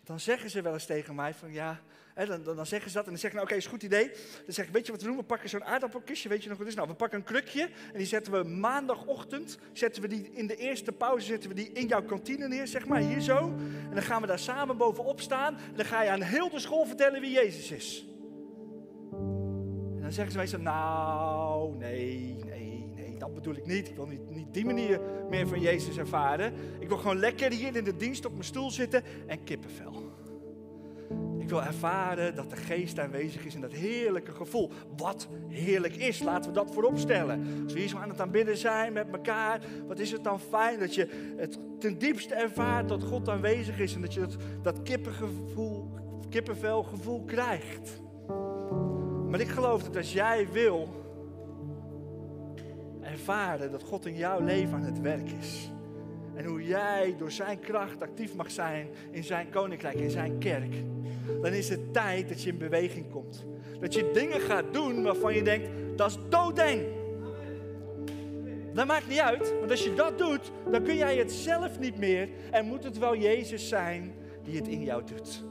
dan 0.03 0.19
zeggen 0.19 0.49
ze 0.49 0.61
wel 0.61 0.73
eens 0.73 0.85
tegen 0.85 1.15
mij 1.15 1.33
van 1.33 1.53
ja, 1.53 1.81
hè, 2.13 2.25
dan, 2.25 2.43
dan, 2.43 2.65
zeggen 2.65 2.89
ze 2.89 2.95
dat 2.95 3.05
en 3.05 3.11
dan 3.11 3.19
zeggen 3.19 3.39
nou 3.39 3.51
oké, 3.51 3.59
is 3.59 3.67
goed 3.67 3.83
idee. 3.83 4.11
Dan 4.45 4.53
zeg 4.53 4.65
ik, 4.65 4.73
weet 4.73 4.85
je 4.85 4.91
wat 4.91 5.01
we 5.01 5.07
doen? 5.07 5.17
We 5.17 5.23
pakken 5.23 5.49
zo'n 5.49 5.63
aardappelkistje, 5.63 6.29
weet 6.29 6.43
je 6.43 6.49
nog 6.49 6.57
wat 6.57 6.67
het 6.67 6.75
is? 6.75 6.81
Nou, 6.81 6.91
we 6.91 6.97
pakken 6.97 7.19
een 7.19 7.25
krukje 7.25 7.69
en 7.91 7.97
die 7.97 8.07
zetten 8.07 8.33
we 8.33 8.43
maandagochtend, 8.43 9.57
zetten 9.73 10.01
we 10.01 10.07
die 10.07 10.31
in 10.31 10.47
de 10.47 10.55
eerste 10.55 10.91
pauze, 10.91 11.25
zetten 11.25 11.49
we 11.49 11.55
die 11.55 11.71
in 11.71 11.87
jouw 11.87 12.03
kantine 12.03 12.47
neer, 12.47 12.67
zeg 12.67 12.85
maar, 12.85 12.99
hier 12.99 13.21
zo. 13.21 13.37
En 13.37 13.93
dan 13.93 14.03
gaan 14.03 14.21
we 14.21 14.27
daar 14.27 14.39
samen 14.39 14.77
bovenop 14.77 15.21
staan 15.21 15.57
en 15.57 15.75
dan 15.75 15.85
ga 15.85 16.03
je 16.03 16.09
aan 16.09 16.21
heel 16.21 16.49
de 16.49 16.59
school 16.59 16.85
vertellen 16.85 17.21
wie 17.21 17.31
Jezus 17.31 17.71
is. 17.71 18.05
En 20.11 20.17
zeggen 20.17 20.33
ze 20.33 20.39
meestal, 20.39 20.59
nou, 20.59 21.77
nee, 21.77 22.35
nee, 22.45 22.91
nee, 22.95 23.17
dat 23.17 23.33
bedoel 23.33 23.55
ik 23.55 23.65
niet. 23.65 23.87
Ik 23.87 23.95
wil 23.95 24.05
niet, 24.05 24.29
niet 24.29 24.53
die 24.53 24.65
manier 24.65 25.01
meer 25.29 25.47
van 25.47 25.59
Jezus 25.59 25.97
ervaren. 25.97 26.53
Ik 26.79 26.87
wil 26.87 26.97
gewoon 26.97 27.19
lekker 27.19 27.51
hier 27.51 27.75
in 27.75 27.83
de 27.83 27.95
dienst 27.95 28.25
op 28.25 28.31
mijn 28.31 28.43
stoel 28.43 28.71
zitten 28.71 29.03
en 29.27 29.43
kippenvel. 29.43 29.93
Ik 31.39 31.49
wil 31.49 31.63
ervaren 31.63 32.35
dat 32.35 32.49
de 32.49 32.55
geest 32.55 32.99
aanwezig 32.99 33.45
is 33.45 33.55
in 33.55 33.61
dat 33.61 33.71
heerlijke 33.71 34.31
gevoel. 34.31 34.71
Wat 34.97 35.27
heerlijk 35.47 35.95
is, 35.95 36.19
laten 36.19 36.51
we 36.51 36.55
dat 36.55 36.73
voorop 36.73 36.97
stellen. 36.97 37.63
Als 37.63 37.73
we 37.73 37.79
hier 37.79 37.89
zo 37.89 37.97
aan 37.97 38.09
het 38.09 38.21
aanbidden 38.21 38.57
zijn 38.57 38.93
met 38.93 39.07
elkaar, 39.11 39.61
wat 39.87 39.99
is 39.99 40.11
het 40.11 40.23
dan 40.23 40.39
fijn 40.39 40.79
dat 40.79 40.95
je 40.95 41.33
het 41.37 41.59
ten 41.79 41.97
diepste 41.97 42.35
ervaart 42.35 42.89
dat 42.89 43.03
God 43.03 43.29
aanwezig 43.29 43.79
is 43.79 43.95
en 43.95 44.01
dat 44.01 44.13
je 44.13 44.19
dat, 44.19 44.35
dat 44.61 44.81
kippengevoel, 44.81 45.89
kippenvelgevoel 46.29 47.23
krijgt. 47.23 48.01
Maar 49.31 49.39
ik 49.39 49.49
geloof 49.49 49.83
dat 49.83 49.97
als 49.97 50.13
jij 50.13 50.47
wil 50.51 50.89
ervaren 53.01 53.71
dat 53.71 53.83
God 53.83 54.05
in 54.05 54.15
jouw 54.15 54.39
leven 54.39 54.73
aan 54.73 54.83
het 54.83 55.01
werk 55.01 55.31
is. 55.39 55.71
En 56.35 56.45
hoe 56.45 56.63
jij 56.63 57.15
door 57.17 57.31
zijn 57.31 57.59
kracht 57.59 58.01
actief 58.01 58.35
mag 58.35 58.51
zijn 58.51 58.87
in 59.11 59.23
zijn 59.23 59.49
koninkrijk, 59.49 59.95
in 59.95 60.09
zijn 60.09 60.37
kerk. 60.37 60.73
Dan 61.41 61.53
is 61.53 61.69
het 61.69 61.93
tijd 61.93 62.29
dat 62.29 62.43
je 62.43 62.49
in 62.49 62.57
beweging 62.57 63.09
komt. 63.09 63.45
Dat 63.79 63.93
je 63.93 64.11
dingen 64.13 64.39
gaat 64.39 64.73
doen 64.73 65.03
waarvan 65.03 65.33
je 65.33 65.43
denkt, 65.43 65.69
dat 65.95 66.09
is 66.09 66.17
doodeng. 66.29 66.81
Dat 68.73 68.87
maakt 68.87 69.07
niet 69.07 69.19
uit, 69.19 69.53
want 69.59 69.71
als 69.71 69.83
je 69.83 69.93
dat 69.93 70.17
doet, 70.17 70.51
dan 70.71 70.83
kun 70.83 70.95
jij 70.95 71.17
het 71.17 71.31
zelf 71.31 71.79
niet 71.79 71.97
meer. 71.97 72.29
En 72.51 72.65
moet 72.65 72.83
het 72.83 72.97
wel 72.97 73.15
Jezus 73.15 73.67
zijn 73.67 74.13
die 74.43 74.55
het 74.55 74.67
in 74.67 74.83
jou 74.83 75.03
doet. 75.05 75.50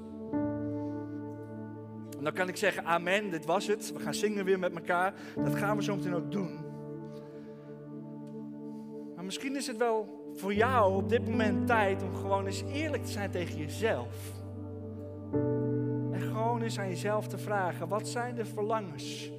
En 2.20 2.26
dan 2.26 2.34
kan 2.34 2.48
ik 2.48 2.56
zeggen, 2.56 2.84
amen, 2.84 3.30
dit 3.30 3.44
was 3.44 3.66
het. 3.66 3.92
We 3.92 4.00
gaan 4.00 4.14
zingen 4.14 4.44
weer 4.44 4.58
met 4.58 4.74
elkaar. 4.74 5.14
Dat 5.36 5.54
gaan 5.54 5.76
we 5.76 5.82
zo 5.82 5.96
meteen 5.96 6.14
ook 6.14 6.32
doen. 6.32 6.58
Maar 9.14 9.24
misschien 9.24 9.56
is 9.56 9.66
het 9.66 9.76
wel 9.76 10.30
voor 10.34 10.54
jou 10.54 10.94
op 10.96 11.08
dit 11.08 11.28
moment 11.28 11.66
tijd 11.66 12.02
om 12.02 12.14
gewoon 12.14 12.46
eens 12.46 12.62
eerlijk 12.72 13.04
te 13.04 13.10
zijn 13.10 13.30
tegen 13.30 13.56
jezelf. 13.56 14.14
En 16.12 16.20
gewoon 16.20 16.62
eens 16.62 16.78
aan 16.78 16.88
jezelf 16.88 17.28
te 17.28 17.38
vragen, 17.38 17.88
wat 17.88 18.08
zijn 18.08 18.34
de 18.34 18.44
verlangens? 18.44 19.32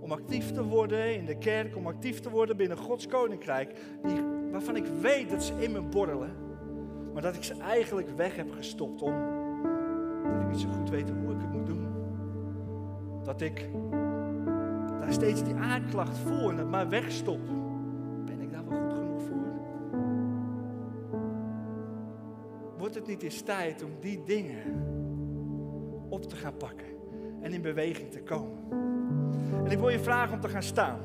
Om 0.00 0.12
actief 0.12 0.52
te 0.52 0.64
worden 0.64 1.14
in 1.14 1.24
de 1.24 1.38
kerk, 1.38 1.76
om 1.76 1.86
actief 1.86 2.20
te 2.20 2.30
worden 2.30 2.56
binnen 2.56 2.76
Gods 2.78 3.06
koninkrijk. 3.06 3.74
Die, 4.02 4.22
waarvan 4.50 4.76
ik 4.76 4.86
weet 5.00 5.30
dat 5.30 5.42
ze 5.42 5.52
in 5.58 5.72
me 5.72 5.80
borrelen. 5.80 6.34
Maar 7.12 7.22
dat 7.22 7.34
ik 7.34 7.44
ze 7.44 7.54
eigenlijk 7.54 8.08
weg 8.16 8.36
heb 8.36 8.50
gestopt 8.52 9.02
om 9.02 9.14
dat 10.22 10.40
ik 10.40 10.48
niet 10.48 10.60
zo 10.60 10.68
goed 10.68 10.90
weet 10.90 11.10
hoe 11.10 11.34
ik 11.34 11.40
het 11.40 11.52
moet 11.52 11.66
doen 11.66 11.79
dat 13.30 13.40
ik 13.40 13.68
daar 15.00 15.12
steeds 15.12 15.44
die 15.44 15.54
aanklacht 15.54 16.18
voel 16.18 16.50
en 16.50 16.56
het 16.56 16.70
maar 16.70 16.88
wegstop. 16.88 17.40
Ben 18.24 18.40
ik 18.40 18.52
daar 18.52 18.68
wel 18.68 18.80
goed 18.80 18.92
genoeg 18.92 19.22
voor? 19.22 19.36
Wordt 22.78 22.94
het 22.94 23.06
niet 23.06 23.22
eens 23.22 23.42
tijd 23.42 23.82
om 23.82 23.90
die 24.00 24.22
dingen 24.24 24.56
op 26.08 26.22
te 26.22 26.36
gaan 26.36 26.56
pakken 26.56 26.86
en 27.40 27.52
in 27.52 27.62
beweging 27.62 28.10
te 28.10 28.22
komen. 28.22 28.58
En 29.64 29.70
ik 29.70 29.78
wil 29.78 29.88
je 29.88 30.00
vragen 30.00 30.34
om 30.34 30.40
te 30.40 30.48
gaan 30.48 30.62
staan. 30.62 31.00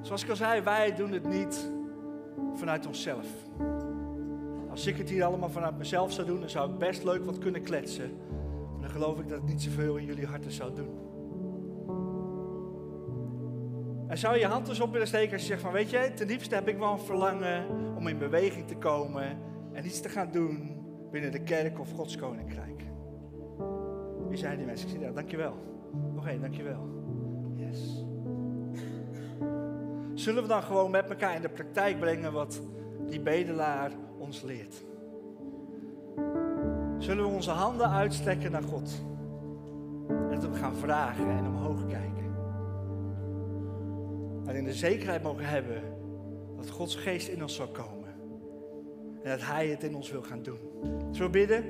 Zoals 0.00 0.22
ik 0.22 0.30
al 0.30 0.36
zei, 0.36 0.60
wij 0.60 0.94
doen 0.94 1.12
het 1.12 1.28
niet 1.28 1.70
vanuit 2.62 2.86
onszelf. 2.86 3.26
Als 4.70 4.86
ik 4.86 4.96
het 4.96 5.10
hier 5.10 5.24
allemaal 5.24 5.50
vanuit 5.50 5.78
mezelf 5.78 6.12
zou 6.12 6.26
doen, 6.26 6.40
dan 6.40 6.50
zou 6.50 6.70
ik 6.70 6.78
best 6.78 7.04
leuk 7.04 7.24
wat 7.24 7.38
kunnen 7.38 7.62
kletsen. 7.62 8.10
Maar 8.72 8.80
dan 8.80 8.90
geloof 8.90 9.18
ik 9.18 9.28
dat 9.28 9.38
het 9.38 9.48
niet 9.48 9.62
zoveel 9.62 9.96
in 9.96 10.04
jullie 10.04 10.26
harten 10.26 10.50
zou 10.50 10.74
doen. 10.74 10.90
En 14.08 14.18
zou 14.18 14.38
je 14.38 14.46
hand 14.46 14.66
dus 14.66 14.80
op 14.80 14.92
willen 14.92 15.06
steken 15.06 15.32
als 15.32 15.40
je 15.40 15.46
zegt 15.46 15.60
van, 15.60 15.72
weet 15.72 15.90
je, 15.90 16.12
ten 16.14 16.26
diepste 16.26 16.54
heb 16.54 16.68
ik 16.68 16.78
wel 16.78 16.92
een 16.92 16.98
verlangen 16.98 17.66
om 17.96 18.08
in 18.08 18.18
beweging 18.18 18.66
te 18.66 18.76
komen 18.76 19.38
en 19.72 19.86
iets 19.86 20.00
te 20.00 20.08
gaan 20.08 20.30
doen 20.30 20.84
binnen 21.10 21.32
de 21.32 21.42
kerk 21.42 21.80
of 21.80 21.92
Gods 21.92 22.16
Koninkrijk. 22.16 22.82
Wie 24.28 24.38
zijn 24.38 24.56
die 24.56 24.66
mensen? 24.66 24.88
Ik 24.88 24.94
zie 24.94 25.04
dat, 25.04 25.14
dankjewel. 25.14 25.54
Nog 26.14 26.28
één, 26.28 26.40
dankjewel. 26.40 26.88
Yes. 27.54 28.01
Zullen 30.22 30.42
we 30.42 30.48
dan 30.48 30.62
gewoon 30.62 30.90
met 30.90 31.10
elkaar 31.10 31.34
in 31.34 31.42
de 31.42 31.48
praktijk 31.48 31.98
brengen 31.98 32.32
wat 32.32 32.60
die 33.08 33.20
bedelaar 33.20 33.90
ons 34.18 34.42
leert? 34.42 34.82
Zullen 36.98 37.24
we 37.24 37.30
onze 37.30 37.50
handen 37.50 37.90
uitstrekken 37.90 38.50
naar 38.50 38.62
God? 38.62 38.90
En 40.08 40.40
we 40.40 40.58
gaan 40.58 40.76
vragen 40.76 41.30
en 41.30 41.46
omhoog 41.46 41.86
kijken. 41.86 42.34
En 44.46 44.54
in 44.54 44.64
de 44.64 44.72
zekerheid 44.72 45.22
mogen 45.22 45.44
hebben 45.44 45.82
dat 46.56 46.70
Gods 46.70 46.96
geest 46.96 47.28
in 47.28 47.42
ons 47.42 47.54
zal 47.54 47.68
komen. 47.68 48.14
En 49.22 49.30
dat 49.30 49.46
Hij 49.46 49.68
het 49.68 49.82
in 49.82 49.94
ons 49.94 50.10
wil 50.10 50.22
gaan 50.22 50.42
doen. 50.42 50.58
We 51.12 51.30
bidden? 51.30 51.64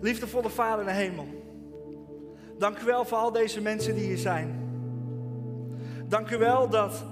Liefdevolle 0.00 0.50
Vader 0.50 0.80
in 0.80 0.86
de 0.86 0.92
hemel. 0.92 1.26
Dank 2.58 2.78
u 2.78 2.84
wel 2.84 3.04
voor 3.04 3.18
al 3.18 3.32
deze 3.32 3.60
mensen 3.60 3.94
die 3.94 4.04
hier 4.04 4.18
zijn. 4.18 4.62
Dank 6.08 6.30
u 6.30 6.38
wel 6.38 6.68
dat, 6.68 7.04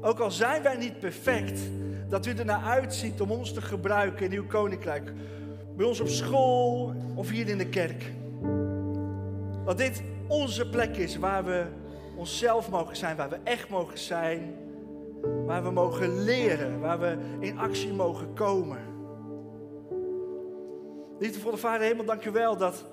ook 0.00 0.18
al 0.18 0.30
zijn 0.30 0.62
wij 0.62 0.76
niet 0.76 0.98
perfect, 0.98 1.60
dat 2.08 2.26
u 2.26 2.32
ernaar 2.32 2.62
uitziet 2.62 3.20
om 3.20 3.30
ons 3.30 3.52
te 3.52 3.60
gebruiken 3.60 4.26
in 4.26 4.32
uw 4.32 4.46
koninkrijk. 4.46 5.12
Bij 5.76 5.86
ons 5.86 6.00
op 6.00 6.08
school 6.08 6.94
of 7.14 7.30
hier 7.30 7.48
in 7.48 7.58
de 7.58 7.68
kerk. 7.68 8.12
Dat 9.64 9.78
dit 9.78 10.02
onze 10.28 10.68
plek 10.68 10.96
is 10.96 11.16
waar 11.16 11.44
we 11.44 11.64
onszelf 12.16 12.70
mogen 12.70 12.96
zijn, 12.96 13.16
waar 13.16 13.28
we 13.28 13.38
echt 13.44 13.68
mogen 13.68 13.98
zijn, 13.98 14.54
waar 15.46 15.62
we 15.62 15.70
mogen 15.70 16.24
leren, 16.24 16.80
waar 16.80 17.00
we 17.00 17.16
in 17.40 17.58
actie 17.58 17.92
mogen 17.92 18.34
komen. 18.34 18.78
Liefdevolle 21.18 21.56
Vader 21.56 21.86
Hemel, 21.86 22.04
dank 22.04 22.24
u 22.24 22.30
wel 22.30 22.56
dat 22.56 22.84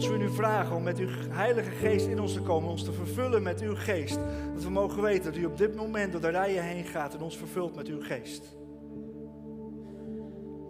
als 0.00 0.08
we 0.08 0.14
u 0.14 0.18
nu 0.18 0.30
vragen 0.30 0.76
om 0.76 0.82
met 0.82 0.98
uw 0.98 1.08
Heilige 1.28 1.70
Geest 1.70 2.06
in 2.06 2.20
ons 2.20 2.32
te 2.32 2.40
komen, 2.40 2.70
ons 2.70 2.84
te 2.84 2.92
vervullen 2.92 3.42
met 3.42 3.60
uw 3.60 3.74
geest, 3.74 4.18
dat 4.54 4.62
we 4.62 4.70
mogen 4.70 5.02
weten 5.02 5.24
dat 5.24 5.36
u 5.36 5.44
op 5.44 5.56
dit 5.56 5.74
moment 5.74 6.12
door 6.12 6.20
de 6.20 6.28
rijen 6.28 6.62
heen 6.62 6.84
gaat 6.84 7.14
en 7.14 7.20
ons 7.20 7.36
vervult 7.36 7.74
met 7.76 7.86
uw 7.86 8.02
geest. 8.02 8.56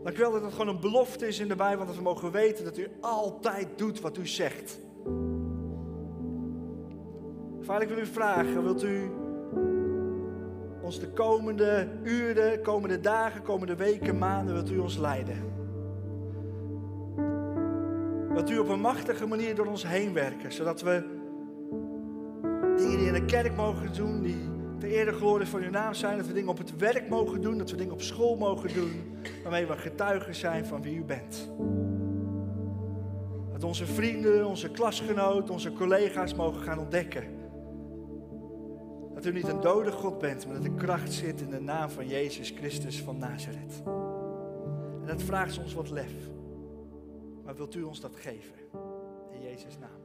Dank 0.03 0.17
u 0.17 0.21
wel 0.21 0.33
dat 0.33 0.43
het 0.43 0.53
gewoon 0.53 0.69
een 0.69 0.81
belofte 0.81 1.27
is 1.27 1.39
in 1.39 1.49
de 1.49 1.57
Bijbel, 1.57 1.87
dat 1.87 1.97
we 1.97 2.03
mogen 2.03 2.31
weten 2.31 2.65
dat 2.65 2.79
u 2.79 2.89
altijd 3.01 3.69
doet 3.77 4.01
wat 4.01 4.17
u 4.17 4.27
zegt. 4.27 4.79
Vader, 7.61 7.83
ik 7.83 7.89
wil 7.89 7.99
u 7.99 8.07
vragen, 8.07 8.63
wilt 8.63 8.83
u 8.83 9.11
ons 10.83 11.01
de 11.01 11.09
komende 11.09 11.89
uren, 12.03 12.63
komende 12.63 13.01
dagen, 13.01 13.43
komende 13.43 13.77
weken, 13.77 14.19
maanden, 14.19 14.55
wilt 14.55 14.71
u 14.71 14.79
ons 14.79 14.97
leiden? 14.97 15.60
Wilt 18.41 18.53
u 18.53 18.59
op 18.59 18.69
een 18.69 18.81
machtige 18.81 19.27
manier 19.27 19.55
door 19.55 19.67
ons 19.67 19.87
heen 19.87 20.13
werken, 20.13 20.53
zodat 20.53 20.81
we 20.81 21.05
dingen 22.77 22.99
die 22.99 23.07
in 23.07 23.13
de 23.13 23.25
kerk 23.25 23.57
mogen 23.57 23.93
doen, 23.93 24.23
die 24.23 24.37
ter 24.79 24.89
ere 24.89 25.13
glorie 25.13 25.47
van 25.47 25.63
uw 25.63 25.71
naam 25.71 25.95
zijn, 25.95 26.17
dat 26.17 26.27
we 26.27 26.33
dingen 26.33 26.49
op 26.49 26.59
het 26.59 26.77
werk 26.77 27.09
mogen 27.09 27.41
doen, 27.41 27.59
dat 27.59 27.71
we 27.71 27.77
dingen 27.77 27.93
op 27.93 28.03
school 28.03 28.37
mogen 28.37 28.75
doen, 28.75 28.93
waarmee 29.43 29.67
we 29.67 29.77
getuigen 29.77 30.35
zijn 30.35 30.67
van 30.67 30.83
wie 30.83 30.97
u 30.97 31.05
bent. 31.05 31.51
Dat 33.53 33.65
onze 33.65 33.87
vrienden, 33.87 34.47
onze 34.47 34.71
klasgenoten, 34.71 35.55
onze 35.55 35.73
collega's 35.73 36.35
mogen 36.35 36.63
gaan 36.63 36.79
ontdekken 36.79 37.25
dat 39.15 39.27
u 39.27 39.33
niet 39.33 39.49
een 39.49 39.61
dode 39.61 39.93
God 39.93 40.19
bent, 40.19 40.47
maar 40.47 40.55
dat 40.55 40.65
de 40.65 40.75
kracht 40.75 41.13
zit 41.13 41.41
in 41.41 41.51
de 41.51 41.61
naam 41.61 41.91
van 41.91 42.07
Jezus 42.09 42.51
Christus 42.57 43.03
van 43.03 43.19
Nazareth. 43.19 43.83
En 45.01 45.07
dat 45.07 45.23
vraagt 45.23 45.53
soms 45.53 45.75
wat 45.75 45.91
lef. 45.91 46.39
Maar 47.51 47.59
wilt 47.59 47.75
u 47.75 47.83
ons 47.83 48.01
dat 48.01 48.17
geven? 48.17 48.55
In 49.33 49.41
Jezus' 49.41 49.79
naam. 49.79 50.00